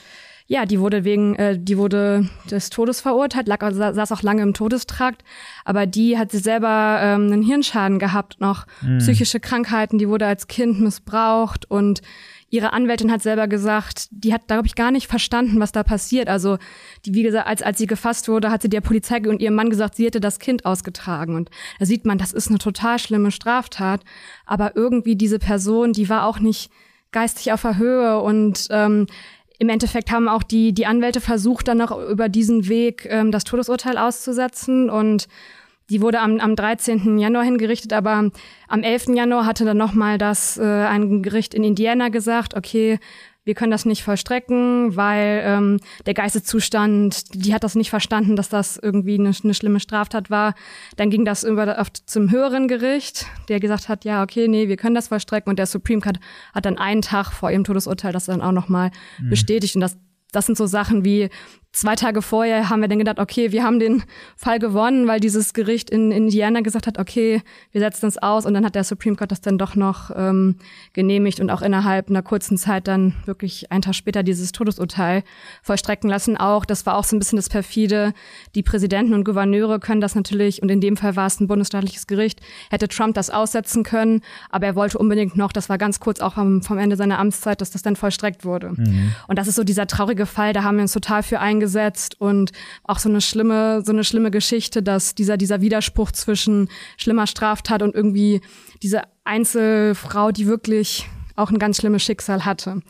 [0.50, 4.54] ja, die wurde wegen, äh, die wurde des Todes verurteilt, lag, saß auch lange im
[4.54, 5.22] Todestrakt,
[5.66, 8.98] aber die hat sie selber ähm, einen Hirnschaden gehabt, noch mhm.
[8.98, 12.00] psychische Krankheiten, die wurde als Kind missbraucht und
[12.50, 16.28] ihre Anwältin hat selber gesagt, die hat, glaube ich, gar nicht verstanden, was da passiert.
[16.28, 16.58] Also,
[17.04, 19.70] die, wie gesagt, als, als sie gefasst wurde, hat sie der Polizei und ihrem Mann
[19.70, 21.34] gesagt, sie hätte das Kind ausgetragen.
[21.34, 24.02] Und da sieht man, das ist eine total schlimme Straftat.
[24.46, 26.70] Aber irgendwie diese Person, die war auch nicht
[27.12, 29.06] geistig auf der Höhe und ähm,
[29.58, 33.44] im Endeffekt haben auch die, die Anwälte versucht, dann noch über diesen Weg ähm, das
[33.44, 35.26] Todesurteil auszusetzen und
[35.90, 37.18] die wurde am, am 13.
[37.18, 38.30] Januar hingerichtet, aber
[38.68, 39.08] am 11.
[39.14, 42.98] Januar hatte dann nochmal das äh, ein Gericht in Indiana gesagt, okay,
[43.48, 48.50] wir können das nicht vollstrecken, weil ähm, der Geisteszustand, die hat das nicht verstanden, dass
[48.50, 50.52] das irgendwie eine, eine schlimme Straftat war.
[50.96, 54.76] Dann ging das über auf, zum höheren Gericht, der gesagt hat, ja, okay, nee, wir
[54.76, 55.48] können das vollstrecken.
[55.48, 56.20] Und der Supreme Court
[56.52, 59.30] hat dann einen Tag vor ihrem Todesurteil das dann auch nochmal mhm.
[59.30, 59.76] bestätigt.
[59.76, 59.96] Und das,
[60.30, 61.30] das sind so Sachen wie,
[61.72, 64.02] zwei Tage vorher haben wir dann gedacht, okay, wir haben den
[64.36, 67.42] Fall gewonnen, weil dieses Gericht in Indiana gesagt hat, okay,
[67.72, 70.56] wir setzen es aus und dann hat der Supreme Court das dann doch noch ähm,
[70.92, 75.22] genehmigt und auch innerhalb einer kurzen Zeit dann wirklich einen Tag später dieses Todesurteil
[75.62, 76.36] vollstrecken lassen.
[76.36, 78.12] Auch, das war auch so ein bisschen das perfide,
[78.54, 82.06] die Präsidenten und Gouverneure können das natürlich, und in dem Fall war es ein bundesstaatliches
[82.06, 82.40] Gericht,
[82.70, 86.34] hätte Trump das aussetzen können, aber er wollte unbedingt noch, das war ganz kurz auch
[86.34, 88.72] vom, vom Ende seiner Amtszeit, dass das dann vollstreckt wurde.
[88.74, 89.12] Mhm.
[89.28, 92.20] Und das ist so dieser traurige Fall, da haben wir uns total für eingesetzt eingesetzt
[92.20, 92.52] und
[92.84, 97.82] auch so eine schlimme, so eine schlimme Geschichte, dass dieser, dieser Widerspruch zwischen schlimmer Straftat
[97.82, 98.40] und irgendwie
[98.82, 101.06] diese Einzelfrau, die wirklich
[101.36, 102.82] auch ein ganz schlimmes Schicksal hatte.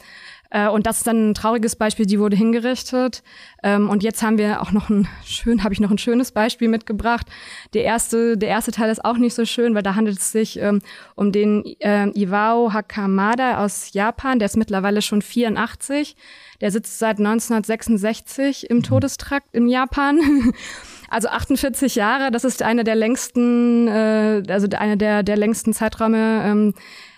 [0.50, 3.22] Äh, und das ist dann ein trauriges Beispiel, die wurde hingerichtet.
[3.62, 6.68] Ähm, und jetzt haben wir auch noch ein schön, habe ich noch ein schönes Beispiel
[6.68, 7.26] mitgebracht.
[7.74, 10.58] Der erste, der erste Teil ist auch nicht so schön, weil da handelt es sich
[10.58, 10.80] ähm,
[11.14, 14.38] um den äh, Iwao Hakamada aus Japan.
[14.38, 16.16] Der ist mittlerweile schon 84.
[16.60, 18.82] Der sitzt seit 1966 im mhm.
[18.82, 20.20] Todestrakt in Japan.
[21.10, 26.42] Also 48 Jahre, das ist eine der längsten, äh, also eine der, der längsten Zeiträume,
[26.44, 26.74] ähm,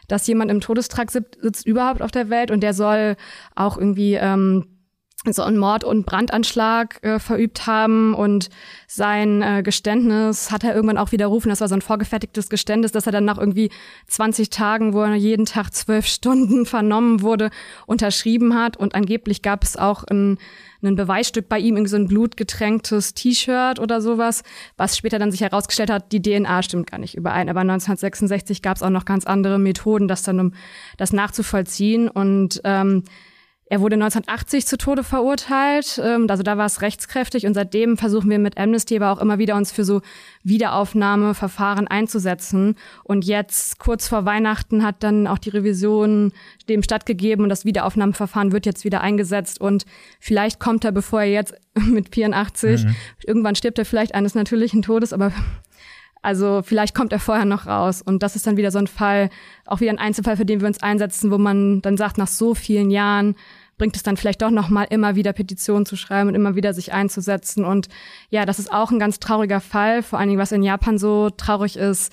[0.06, 3.16] dass jemand im Todestrakt sitzt überhaupt auf der Welt und der soll
[3.56, 4.66] auch irgendwie ähm,
[5.28, 8.48] so einen Mord- und Brandanschlag äh, verübt haben und
[8.86, 11.50] sein äh, Geständnis hat er irgendwann auch widerrufen.
[11.50, 13.70] Das war so ein vorgefertigtes Geständnis, dass er dann nach irgendwie
[14.06, 17.50] 20 Tagen, wo er jeden Tag zwölf Stunden vernommen wurde,
[17.86, 18.78] unterschrieben hat.
[18.78, 20.38] Und angeblich gab es auch ein,
[20.82, 24.42] ein Beweisstück bei ihm, irgendwie so ein blutgetränktes T-Shirt oder sowas,
[24.78, 27.50] was später dann sich herausgestellt hat, die DNA stimmt gar nicht überein.
[27.50, 30.54] Aber 1966 gab es auch noch ganz andere Methoden, das dann um
[30.96, 32.08] das nachzuvollziehen.
[32.08, 33.04] Und ähm,
[33.70, 38.28] er wurde 1980 zu Tode verurteilt, ähm, also da war es rechtskräftig und seitdem versuchen
[38.28, 40.02] wir mit Amnesty aber auch immer wieder uns für so
[40.42, 42.74] Wiederaufnahmeverfahren einzusetzen.
[43.04, 46.32] Und jetzt kurz vor Weihnachten hat dann auch die Revision
[46.68, 49.86] dem stattgegeben und das Wiederaufnahmeverfahren wird jetzt wieder eingesetzt und
[50.18, 52.96] vielleicht kommt er, bevor er jetzt mit 84, mhm.
[53.24, 55.32] irgendwann stirbt er vielleicht eines natürlichen Todes, aber
[56.22, 58.02] also vielleicht kommt er vorher noch raus.
[58.02, 59.30] Und das ist dann wieder so ein Fall,
[59.64, 62.54] auch wieder ein Einzelfall, für den wir uns einsetzen, wo man dann sagt, nach so
[62.54, 63.36] vielen Jahren
[63.80, 66.74] bringt es dann vielleicht doch noch mal immer wieder Petitionen zu schreiben und immer wieder
[66.74, 67.64] sich einzusetzen.
[67.64, 67.88] Und
[68.28, 71.30] ja, das ist auch ein ganz trauriger Fall, vor allen Dingen, was in Japan so
[71.30, 72.12] traurig ist.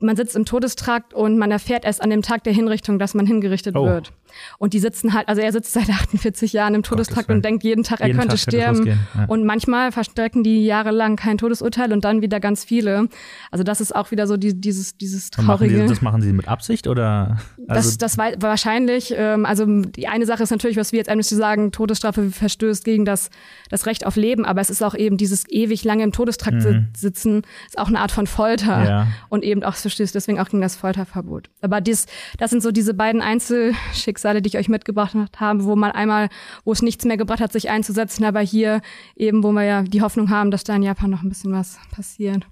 [0.00, 3.24] Man sitzt im Todestrakt und man erfährt erst an dem Tag der Hinrichtung, dass man
[3.26, 3.86] hingerichtet oh.
[3.86, 4.12] wird.
[4.58, 7.84] Und die sitzen halt, also er sitzt seit 48 Jahren im Todestrakt und denkt jeden
[7.84, 8.86] Tag, er jeden könnte Tag sterben.
[8.86, 8.96] Ja.
[9.28, 13.08] Und manchmal verstrecken die jahrelang kein Todesurteil und dann wieder ganz viele.
[13.50, 15.74] Also das ist auch wieder so die, dieses, dieses traurige.
[15.74, 17.38] Machen die, das machen sie mit Absicht oder?
[17.68, 19.14] Also das, das war wahrscheinlich.
[19.16, 23.04] Ähm, also die eine Sache ist natürlich, was wir jetzt Amnesty sagen, Todesstrafe verstößt gegen
[23.04, 23.30] das,
[23.70, 26.88] das Recht auf Leben, aber es ist auch eben dieses ewig lange im Todestrakt mhm.
[26.96, 29.06] sitzen, ist auch eine Art von Folter ja.
[29.28, 31.50] und eben auch verstößt deswegen auch gegen das Folterverbot.
[31.60, 32.06] Aber dies,
[32.38, 36.28] das sind so diese beiden Einzelschicksale Schicksale, die ich euch mitgebracht habe, wo man einmal,
[36.64, 38.80] wo es nichts mehr gebracht hat, sich einzusetzen, aber hier
[39.14, 41.78] eben, wo wir ja die Hoffnung haben, dass da in Japan noch ein bisschen was
[41.92, 42.46] passiert.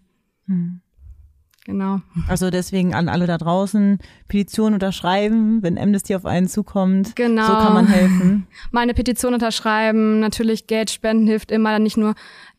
[0.46, 0.80] Hm.
[1.66, 2.02] Genau.
[2.28, 3.98] Also deswegen an alle da draußen
[4.28, 7.16] Petition unterschreiben, wenn Amnesty auf einen zukommt.
[7.16, 7.46] Genau.
[7.46, 8.46] So kann man helfen.
[8.70, 12.14] Mal eine Petition unterschreiben, natürlich Geld spenden hilft immer, nicht nur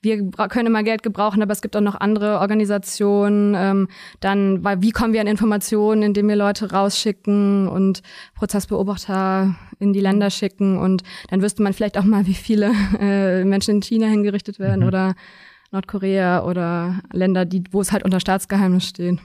[0.05, 3.55] wir können immer Geld gebrauchen, aber es gibt auch noch andere Organisationen.
[3.57, 3.87] Ähm,
[4.21, 8.01] dann, weil wie kommen wir an Informationen, indem wir Leute rausschicken und
[8.35, 13.43] Prozessbeobachter in die Länder schicken und dann wüsste man vielleicht auch mal, wie viele äh,
[13.43, 14.87] Menschen in China hingerichtet werden mhm.
[14.87, 15.15] oder
[15.71, 19.19] Nordkorea oder Länder, die, wo es halt unter Staatsgeheimnis steht.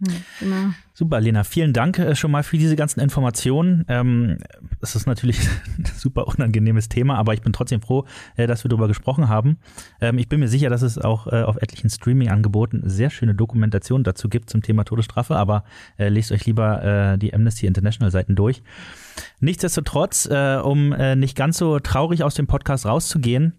[0.00, 0.70] Genau.
[0.94, 3.84] Super, Lena, vielen Dank äh, schon mal für diese ganzen Informationen.
[3.88, 4.38] Ähm,
[4.80, 5.40] es ist natürlich
[5.78, 8.04] ein super unangenehmes Thema, aber ich bin trotzdem froh,
[8.36, 9.58] äh, dass wir darüber gesprochen haben.
[10.00, 14.04] Ähm, ich bin mir sicher, dass es auch äh, auf etlichen Streaming-Angeboten sehr schöne Dokumentationen
[14.04, 15.64] dazu gibt zum Thema Todesstrafe, aber
[15.98, 18.62] lest euch lieber die Amnesty International-Seiten durch.
[19.40, 23.54] Nichtsdestotrotz, um nicht ganz so traurig aus dem Podcast rauszugehen,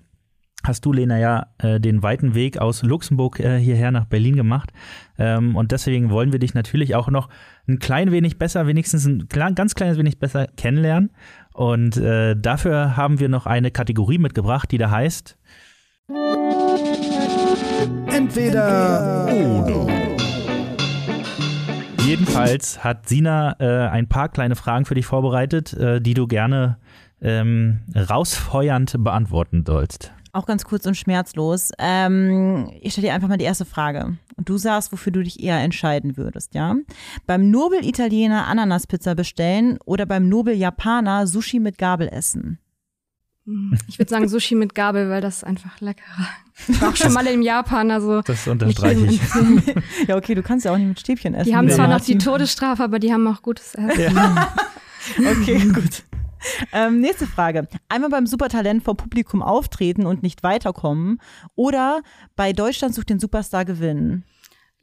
[0.63, 4.71] hast du, Lena, ja äh, den weiten Weg aus Luxemburg äh, hierher nach Berlin gemacht.
[5.17, 7.29] Ähm, und deswegen wollen wir dich natürlich auch noch
[7.67, 11.11] ein klein wenig besser, wenigstens ein klein, ganz kleines wenig besser kennenlernen.
[11.53, 15.37] Und äh, dafür haben wir noch eine Kategorie mitgebracht, die da heißt
[18.07, 19.87] Entweder oder.
[22.05, 26.77] Jedenfalls hat Sina äh, ein paar kleine Fragen für dich vorbereitet, äh, die du gerne
[27.21, 30.11] ähm, rausfeuernd beantworten sollst.
[30.31, 31.71] Auch ganz kurz und schmerzlos.
[31.79, 34.17] Ähm, ich stelle dir einfach mal die erste Frage.
[34.35, 36.75] Und du sagst, wofür du dich eher entscheiden würdest, ja?
[37.25, 42.59] Beim Nobel-Italiener Ananaspizza bestellen oder beim Nobel-Japaner Sushi mit Gabel essen?
[43.87, 46.27] Ich würde sagen Sushi mit Gabel, weil das ist einfach leckerer.
[46.67, 48.21] Ich war auch schon mal in Japan, also.
[48.21, 49.21] Das unterstreiche ich.
[50.07, 51.49] ja, okay, du kannst ja auch nicht mit Stäbchen essen.
[51.49, 54.15] Die haben zwar noch die Todesstrafe, aber die haben auch gutes Essen.
[54.15, 54.53] Ja.
[55.31, 56.03] okay, gut.
[56.71, 57.67] Ähm, nächste Frage.
[57.87, 61.19] Einmal beim Supertalent vor Publikum auftreten und nicht weiterkommen
[61.55, 62.01] oder
[62.35, 64.23] bei Deutschland sucht den Superstar gewinnen?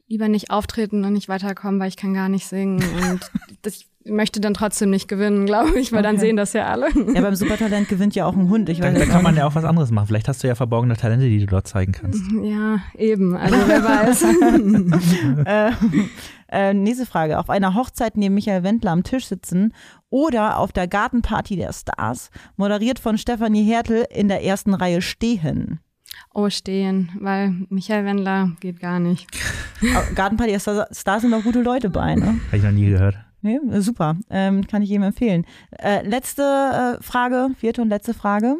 [0.07, 3.31] Lieber nicht auftreten und nicht weiterkommen, weil ich kann gar nicht singen und
[3.61, 6.07] das, ich möchte dann trotzdem nicht gewinnen, glaube ich, weil okay.
[6.07, 6.87] dann sehen das ja alle.
[7.13, 8.69] Ja, beim Supertalent gewinnt ja auch ein Hund.
[8.69, 10.07] Ich weiß da, da kann man ja auch was anderes machen.
[10.07, 12.23] Vielleicht hast du ja verborgene Talente, die du dort zeigen kannst.
[12.41, 13.35] Ja, eben.
[13.35, 14.23] Also wer weiß.
[15.45, 15.71] äh,
[16.49, 17.39] äh, nächste Frage.
[17.39, 19.73] Auf einer Hochzeit neben Michael Wendler am Tisch sitzen
[20.09, 25.79] oder auf der Gartenparty der Stars, moderiert von Stefanie Hertel in der ersten Reihe stehen.
[26.33, 29.27] Oh, stehen, weil Michael Wendler geht gar nicht.
[30.15, 32.39] Gartenparty der Stars sind auch gute Leute bei, ne?
[32.47, 33.17] Habe ich noch nie gehört.
[33.41, 35.45] Nee, super, ähm, kann ich jedem empfehlen.
[35.71, 38.57] Äh, letzte äh, Frage, vierte und letzte Frage.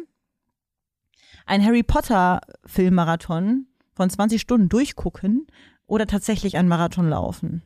[1.46, 5.46] Ein Harry Potter Filmmarathon von 20 Stunden durchgucken
[5.86, 7.62] oder tatsächlich einen Marathon laufen?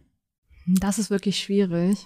[0.66, 2.04] Das ist wirklich schwierig.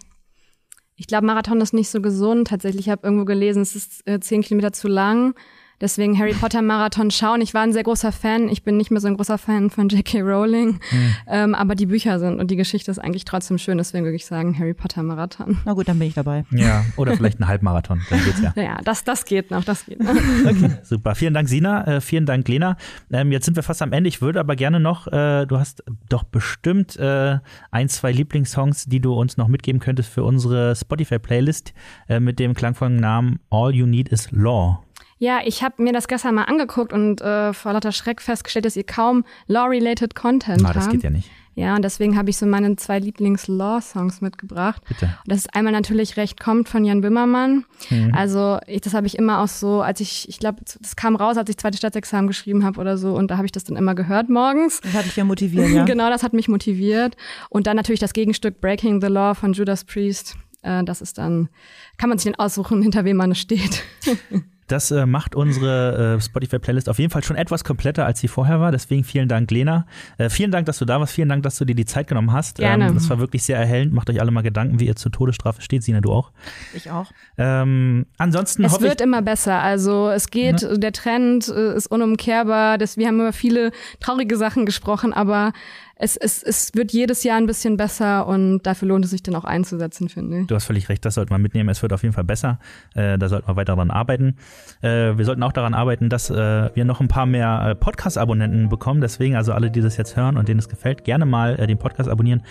[0.96, 2.48] Ich glaube, Marathon ist nicht so gesund.
[2.48, 5.34] Tatsächlich, ich habe irgendwo gelesen, es ist äh, zehn Kilometer zu lang.
[5.80, 7.40] Deswegen Harry Potter Marathon schauen.
[7.40, 8.48] Ich war ein sehr großer Fan.
[8.48, 10.20] Ich bin nicht mehr so ein großer Fan von J.K.
[10.20, 10.80] Rowling.
[10.90, 11.14] Mhm.
[11.26, 13.78] Ähm, aber die Bücher sind und die Geschichte ist eigentlich trotzdem schön.
[13.78, 15.58] Deswegen würde ich sagen Harry Potter Marathon.
[15.64, 16.44] Na gut, dann bin ich dabei.
[16.50, 18.00] Ja, oder vielleicht ein Halbmarathon.
[18.10, 18.52] Dann geht's ja.
[18.66, 19.64] Ja, das, das geht noch.
[19.64, 20.10] Das geht noch.
[20.44, 21.14] okay, super.
[21.14, 21.86] Vielen Dank, Sina.
[21.86, 22.76] Äh, vielen Dank, Lena.
[23.12, 24.08] Ähm, jetzt sind wir fast am Ende.
[24.08, 27.38] Ich würde aber gerne noch, äh, du hast doch bestimmt äh,
[27.70, 31.74] ein, zwei Lieblingssongs, die du uns noch mitgeben könntest für unsere Spotify-Playlist
[32.08, 34.85] äh, mit dem klangvollen Namen All You Need Is Law.
[35.18, 38.76] Ja, ich habe mir das gestern mal angeguckt und äh, vor lauter Schreck festgestellt, dass
[38.76, 41.30] ihr kaum Law-related Content ah, das geht ja nicht.
[41.56, 44.82] Ja, und deswegen habe ich so meine zwei Lieblings-Law-Songs mitgebracht.
[44.86, 45.06] Bitte.
[45.06, 47.64] Und das ist einmal natürlich Recht kommt von Jan Böhmermann.
[47.88, 48.14] Mhm.
[48.14, 51.38] Also ich, das habe ich immer auch so, als ich, ich glaube, das kam raus,
[51.38, 53.94] als ich zweite Staatsexamen geschrieben habe oder so, und da habe ich das dann immer
[53.94, 54.82] gehört morgens.
[54.82, 55.84] Das hat dich ja motiviert, ja.
[55.86, 57.16] genau, das hat mich motiviert.
[57.48, 60.36] Und dann natürlich das Gegenstück Breaking the Law von Judas Priest.
[60.60, 61.48] Äh, das ist dann,
[61.96, 63.82] kann man sich dann aussuchen, hinter wem man steht.
[64.66, 68.60] Das äh, macht unsere äh, Spotify-Playlist auf jeden Fall schon etwas kompletter, als sie vorher
[68.60, 68.72] war.
[68.72, 69.86] Deswegen vielen Dank, Lena.
[70.18, 71.14] Äh, vielen Dank, dass du da warst.
[71.14, 72.58] Vielen Dank, dass du dir die Zeit genommen hast.
[72.58, 72.88] Gerne.
[72.88, 73.92] Ähm, das war wirklich sehr erhellend.
[73.92, 75.82] Macht euch alle mal Gedanken, wie ihr zur Todesstrafe steht.
[75.82, 76.32] Sina, du auch?
[76.74, 77.10] Ich auch.
[77.38, 79.60] Ähm, ansonsten Es wird immer besser.
[79.60, 80.80] Also es geht, mhm.
[80.80, 82.78] der Trend äh, ist unumkehrbar.
[82.78, 85.52] Das, wir haben über viele traurige Sachen gesprochen, aber
[85.98, 89.34] es, es, es wird jedes Jahr ein bisschen besser und dafür lohnt es sich dann
[89.34, 90.46] auch einzusetzen, finde ich.
[90.46, 91.70] Du hast völlig recht, das sollte man mitnehmen.
[91.70, 92.58] Es wird auf jeden Fall besser.
[92.94, 94.36] Äh, da sollten wir weiter daran arbeiten.
[94.82, 98.68] Äh, wir sollten auch daran arbeiten, dass äh, wir noch ein paar mehr äh, Podcast-Abonnenten
[98.68, 99.00] bekommen.
[99.00, 101.78] Deswegen, also alle, die das jetzt hören und denen es gefällt, gerne mal äh, den
[101.78, 102.42] Podcast abonnieren.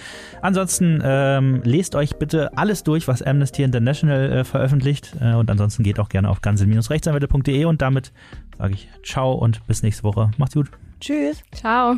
[0.41, 5.15] Ansonsten ähm, lest euch bitte alles durch, was Amnesty International äh, veröffentlicht.
[5.21, 8.11] Äh, und ansonsten geht auch gerne auf ganze-rechtsanwälte.de und damit
[8.57, 10.31] sage ich ciao und bis nächste Woche.
[10.37, 10.71] Macht's gut.
[10.99, 11.43] Tschüss.
[11.53, 11.97] Ciao.